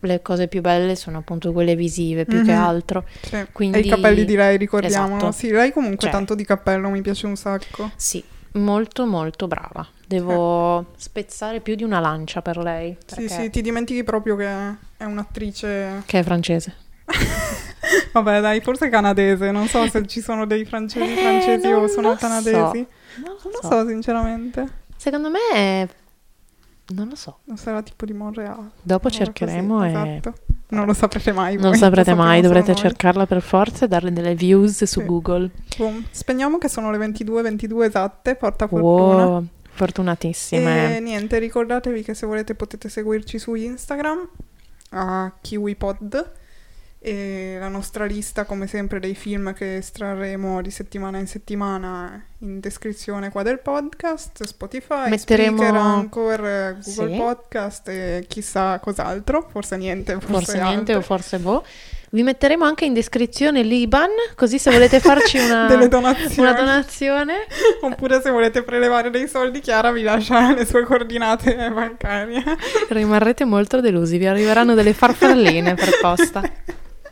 le 0.02 0.22
cose 0.22 0.48
più 0.48 0.62
belle 0.62 0.96
sono 0.96 1.18
appunto 1.20 1.52
quelle 1.52 1.76
visive 1.76 2.26
più 2.26 2.44
che 2.44 2.54
Mhm. 2.54 2.60
altro. 2.62 3.04
Sì. 3.22 3.46
Quindi- 3.52 3.78
E 3.78 3.82
i 3.82 3.90
capelli 3.90 4.26
di 4.26 4.36
lei, 4.36 4.58
ricordiamolo. 4.58 5.16
Esatto. 5.18 5.32
Sì, 5.32 5.52
lei 5.52 5.72
comunque 5.72 6.00
Cioè- 6.04 6.12
tanto 6.12 6.36
di 6.36 6.46
cappello 6.46 6.90
mi 6.90 7.02
piace 7.02 7.26
un 7.28 7.36
sacco. 7.36 7.92
Sì, 7.96 8.24
molto 8.54 9.06
molto 9.06 9.48
brava. 9.48 9.86
Devo 10.08 10.88
spezzare 10.98 11.60
più 11.60 11.76
di 11.76 11.84
una 11.84 12.00
lancia 12.00 12.42
per 12.42 12.58
lei. 12.58 12.98
Sì, 13.06 13.16
perché- 13.28 13.30
sì, 13.44 13.50
ti 13.50 13.62
dimentichi 13.62 14.04
proprio 14.04 14.36
che 14.36 14.48
è 14.98 15.04
un'attrice... 15.04 16.02
Che 16.06 16.20
è 16.20 16.24
francese. 16.24 16.74
Vabbè, 18.14 18.42
dai, 18.42 18.62
forse 18.62 18.88
è 18.88 18.90
canadese. 18.90 19.52
Non 19.52 19.68
so 19.68 19.88
se 19.88 20.06
ci 20.08 20.22
sono 20.22 20.46
dei 20.46 20.66
francesi 20.66 21.12
Eh, 21.14 21.16
francesi 21.18 21.68
non 21.70 21.84
o 21.84 21.88
sono 21.88 22.16
canadesi. 22.16 22.54
Non 22.54 22.66
lo 22.66 23.38
Non 23.44 23.52
lo 23.52 23.60
so. 23.62 23.70
so, 23.70 23.88
sinceramente. 23.88 24.68
Secondo 24.96 25.30
me 25.30 25.40
è... 25.54 25.88
Non 26.90 27.08
lo 27.10 27.16
so. 27.16 27.40
Non 27.46 27.58
sarà 27.58 27.82
tipo 27.82 28.06
di 28.06 28.14
Montreal. 28.14 28.72
Dopo 28.82 29.10
cercheremo 29.10 29.78
così, 29.78 29.88
e... 29.88 30.16
Esatto. 30.16 30.34
Non 30.70 30.86
lo 30.86 30.94
saprete 30.94 31.32
mai 31.32 31.56
Non 31.56 31.70
voi, 31.70 31.78
saprete 31.78 32.12
lo 32.12 32.18
mai, 32.18 32.42
dovrete 32.42 32.76
cercarla 32.76 33.26
per 33.26 33.42
forza 33.42 33.86
e 33.86 33.88
darle 33.88 34.12
delle 34.12 34.36
views 34.36 34.84
su 34.84 35.00
Sì. 35.02 35.06
Google. 35.06 35.50
Boom. 35.78 36.06
Spegniamo 36.10 36.58
che 36.58 36.68
sono 36.68 36.92
le 36.92 36.98
22, 36.98 37.42
22 37.42 37.86
esatte, 37.88 38.36
porta 38.36 38.68
fortuna. 38.68 39.26
Wow, 39.26 39.46
fortunatissime. 39.70 40.98
E 40.98 41.00
niente, 41.00 41.40
ricordatevi 41.40 42.04
che 42.04 42.14
se 42.14 42.26
volete 42.26 42.56
potete 42.56 42.90
seguirci 42.90 43.38
su 43.40 43.54
Instagram 43.54 44.28
a 44.92 45.32
KiwiPod 45.42 46.32
e 47.02 47.56
la 47.58 47.70
nostra 47.70 48.04
lista 48.04 48.44
come 48.44 48.68
sempre 48.68 49.00
dei 49.00 49.16
film 49.16 49.54
che 49.54 49.78
estrarremo 49.78 50.62
di 50.62 50.70
settimana 50.70 51.18
in 51.18 51.28
settimana 51.28 52.22
in 52.40 52.60
descrizione 52.60 53.30
qua 53.30 53.42
del 53.42 53.60
podcast, 53.60 54.44
Spotify, 54.44 55.10
Metteremo- 55.10 55.58
Spreaker, 55.58 55.80
Anchor, 55.80 56.46
eh, 56.46 56.78
Google 56.84 57.12
Sì. 57.12 57.18
Podcast 57.18 57.88
e 57.88 58.26
chissà 58.28 58.80
cos'altro, 58.80 59.48
forse 59.50 59.78
niente, 59.78 60.14
forse, 60.14 60.28
Forse 60.32 60.62
niente 60.62 60.96
o 60.96 61.02
forse 61.02 61.38
boh. 61.40 61.64
Vi 62.12 62.24
metteremo 62.24 62.66
anche 62.66 62.86
in 62.86 62.94
descrizione 62.94 63.62
l'IBAN, 63.62 64.10
così 64.36 64.58
se 64.58 64.72
volete 64.72 65.00
farci 65.00 65.38
una, 65.38 65.68
una 66.38 66.54
donazione. 66.54 67.46
Oppure 67.82 68.20
se 68.20 68.32
volete 68.32 68.64
prelevare 68.64 69.10
dei 69.12 69.28
soldi, 69.28 69.60
Chiara 69.60 69.92
vi 69.92 70.02
lascia 70.02 70.52
le 70.56 70.66
sue 70.66 70.84
coordinate 70.84 71.54
bancarie. 71.72 72.44
Rimarrete 72.90 73.46
molto 73.46 73.80
delusi, 73.80 74.18
vi 74.18 74.26
arriveranno 74.26 74.74
delle 74.74 74.94
farfalline 74.94 75.76
per 75.76 76.00
posta. 76.02 76.42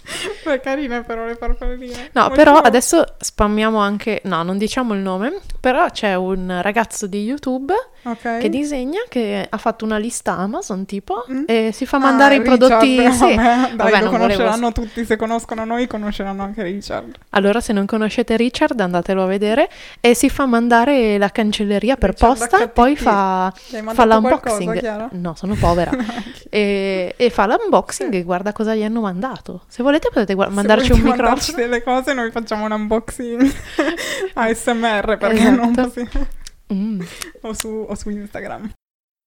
Beh, 0.44 0.60
carine 0.62 1.04
però 1.04 1.26
le 1.26 1.36
farfalline. 1.36 2.10
No, 2.14 2.22
Molto- 2.22 2.36
però 2.36 2.58
adesso 2.58 3.04
spammiamo 3.18 3.78
anche, 3.80 4.22
no, 4.26 4.44
non 4.44 4.58
diciamo 4.58 4.94
il 4.94 5.00
nome, 5.02 5.40
però 5.60 5.90
c'è 5.90 6.16
un 6.16 6.60
ragazzo 6.62 7.08
di 7.08 7.24
YouTube 7.24 7.74
Ok. 8.04 8.38
che 8.40 8.50
disegna, 8.50 9.00
che 9.10 9.46
ha 9.50 9.58
fatto 9.58 9.84
una 9.84 9.98
lista 9.98 10.38
Amazon 10.38 10.86
tipo 10.86 11.26
Mm. 11.30 11.44
e 11.48 11.72
si 11.74 11.86
fa 11.86 11.98
Ah, 11.98 12.02
mandare 12.02 12.36
i 12.36 12.38
Richard, 12.40 12.58
prodotti, 12.58 12.96
sì. 13.12 13.20
vabbè, 13.20 13.36
dai, 13.36 13.76
Vabbè, 13.76 13.76
lo 13.76 13.76
non 13.76 13.90
volevo- 13.90 14.18
conosceranno 14.18 14.72
tutti, 14.72 15.06
se 15.06 15.16
conoscono 15.18 15.66
noi 15.66 15.88
conosceranno 15.88 16.44
anche 16.44 16.64
Richard. 16.64 17.16
Allora 17.32 17.60
se 17.60 17.74
non 17.74 17.86
conoscete 17.86 18.38
Richard 18.38 18.80
andatelo 18.80 19.24
a 19.24 19.26
vedere 19.28 19.70
e 20.00 20.14
si 20.14 20.30
fa 20.30 20.46
mandare 20.46 21.18
la 21.18 21.30
cancelleria 21.30 21.98
per 21.98 22.12
Richard 22.12 22.38
posta, 22.38 22.58
HTT. 22.60 22.70
poi 22.70 22.96
fa, 22.96 23.52
fa 23.54 23.82
qualcosa, 23.84 24.06
l'unboxing. 24.06 24.80
Chiara? 24.80 25.10
No, 25.12 25.36
sono 25.36 25.56
povera. 25.56 25.92
e, 26.50 27.14
e 27.18 27.30
fa 27.30 27.46
l'unboxing 27.46 28.14
e 28.14 28.24
guarda 28.24 28.54
cosa 28.54 28.74
gli 28.76 28.84
hanno 28.84 29.02
mandato. 29.02 29.64
Se 29.68 29.84
volete 29.84 29.96
potete 30.10 30.34
gua- 30.34 30.48
Se 30.48 30.52
mandarci 30.54 30.92
un 30.92 31.02
volete 31.02 31.22
microfono. 31.22 31.58
delle 31.58 31.84
cose 31.84 32.14
noi 32.14 32.32
facciamo 32.32 32.66
un 32.66 32.72
unboxing 32.72 33.52
ASMR 34.34 35.18
perché 35.18 35.50
non 35.50 35.72
Esatto. 35.72 35.82
possiamo 35.90 36.28
Mm. 36.74 37.00
o 37.44 37.54
su, 37.54 37.86
o 37.88 37.96
su 37.96 38.10
Instagram 38.10 38.70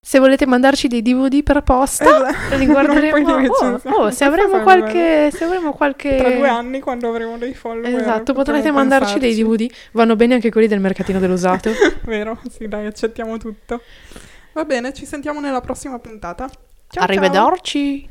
Se 0.05 0.19
volete 0.19 0.45
mandarci 0.47 0.89
dei 0.89 1.01
DVD 1.01 1.43
per 1.43 1.63
posta, 1.63 2.05
Esatto. 2.29 2.57
li 2.57 2.67
guarderemo. 2.69 3.33
Oh, 3.33 3.81
oh, 3.85 4.11
se 4.11 4.25
avremo 4.25 4.61
qualche, 4.61 5.31
se 5.33 5.45
avremo 5.45 5.73
qualche... 5.73 6.17
tra 6.17 6.31
due 6.31 6.49
anni 6.49 6.81
quando 6.81 7.09
avremo 7.09 7.39
dei 7.39 7.55
follower 7.55 7.99
Esatto, 7.99 8.35
potrete 8.35 8.71
mandarci 8.71 9.19
dei 9.19 9.35
pensarci. 9.35 9.67
DVD. 9.67 9.75
Vanno 9.93 10.17
bene 10.17 10.35
anche 10.35 10.51
quelli 10.51 10.67
del 10.69 10.81
mercatino 10.81 11.19
dell'usato. 11.19 11.71
vero 12.05 12.39
sì 12.51 12.69
dai 12.69 12.85
accettiamo 12.87 13.39
tutto 13.39 13.81
va 14.53 14.65
bene 14.65 14.93
ci 14.93 15.07
sentiamo 15.07 15.41
nella 15.41 15.61
prossima 15.63 15.99
puntata 15.99 16.47
ciao 16.47 16.59
ciao 16.89 17.05
Arrivederci. 17.05 18.09